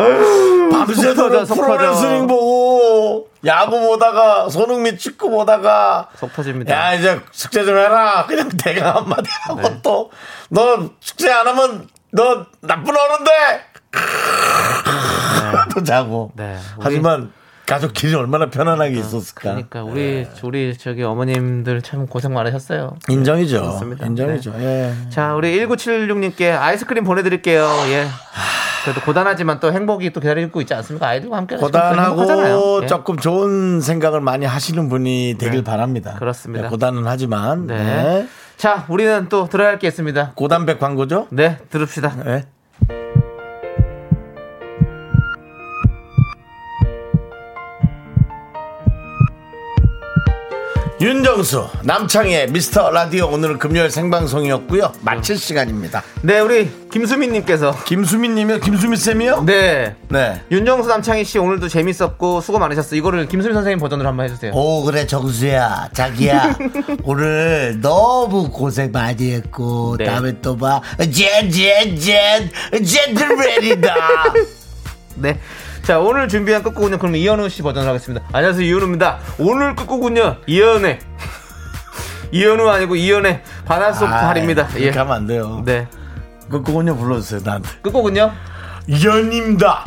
[0.71, 6.73] 밤새도록 속 프로레슬링 보고, 야구 보다가, 손흥민 축구 보다가, 속 터집니다.
[6.73, 8.26] 야, 이제 숙제 좀 해라.
[8.28, 9.80] 그냥 대강 한마디 하고 네.
[9.82, 10.11] 또,
[10.49, 13.32] 너 숙제 안 하면 너 나쁜 어른데!
[15.74, 16.32] 또 자고.
[16.36, 16.57] 네.
[16.80, 17.32] 하지만
[17.66, 19.41] 가족끼리 얼마나 편안하게 있었을까.
[19.41, 22.95] 그러니까 우리 우리 저기 어머님들 참 고생 많으셨어요.
[23.09, 23.61] 인정이죠.
[23.61, 24.05] 그렇습니다.
[24.05, 24.53] 인정이죠.
[24.59, 24.93] 예.
[25.09, 27.68] 자, 우리 1976님께 아이스크림 보내 드릴게요.
[27.88, 28.07] 예.
[28.84, 31.07] 그래도 고단하지만 또 행복이 또 기다리고 있지 않습니까?
[31.07, 31.55] 아이들과 함께.
[31.57, 32.88] 고단하고 예.
[32.88, 36.16] 조금 좋은 생각을 많이 하시는 분이 되길 바랍니다.
[36.20, 36.66] 그렇습니다.
[36.66, 38.28] 네, 고단은 하지만 네.
[38.56, 38.62] 네.
[38.62, 40.32] 자, 우리는 또 들어야 할 게 있습니다.
[40.36, 41.28] 고단백 광고죠.
[41.32, 42.24] 네, 들읍시다.
[42.24, 42.45] 네.
[51.01, 59.43] 윤정수 남창의 미스터 라디오 오늘은 금요일 생방송이었고요 마칠 시간입니다 네, 우리 김수민님께서 김수민님이요 김수민 쌤이요
[59.43, 59.93] 네.
[60.07, 60.41] 네.
[60.49, 62.97] 윤정수 남창희 씨 오늘도 재밌었고 수고 많으셨어요.
[62.97, 64.53] 이거를 김수민 선생님 버전으로 한번 해주세요.
[64.53, 66.57] 오 그래 정수야 자기야
[67.03, 70.05] 오늘 너무 고생 많이 했고 네.
[70.05, 72.49] 다음에 또봐 젠젠젠
[72.85, 73.93] 젠틀맨이다
[75.15, 75.39] 네.
[75.86, 76.97] 자, 오늘 준비한 끝곡은요.
[76.97, 78.25] 그럼 이현우 씨 버전으로 하겠습니다.
[78.33, 79.19] 안녕하세요, 이현우입니다.
[79.38, 80.38] 오늘 끝곡은요.
[80.47, 80.99] 이현의
[82.31, 84.67] 이현우 아니고 이현의 바닷속 달입니다.
[84.77, 84.79] 예.
[84.79, 85.88] 이렇게 하면 안 돼요 네.
[86.49, 88.31] 그 그거는요 불러주세요 나한테 끝곡은요.
[89.03, 89.83] 연입니다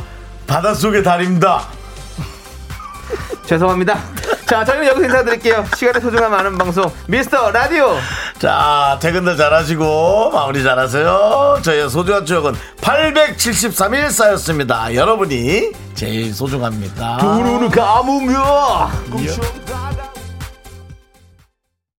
[0.47, 1.67] 바닷속의 달입니다
[3.45, 3.97] 죄송합니다.
[4.49, 5.63] 자, 저희는 여기서 인사드릴게요.
[5.75, 7.95] 시간의 소중함 아는 방송 미스터 라디오.
[8.39, 11.59] 자 퇴근들 잘하시고 마무리 잘하세요.
[11.61, 14.95] 저희의 소중한 추억은 873일 쌓였습니다.
[14.95, 17.17] 여러분이 제일 소중합니다.
[17.17, 18.89] 우르르 감으며.
[19.11, 19.43] 꿈속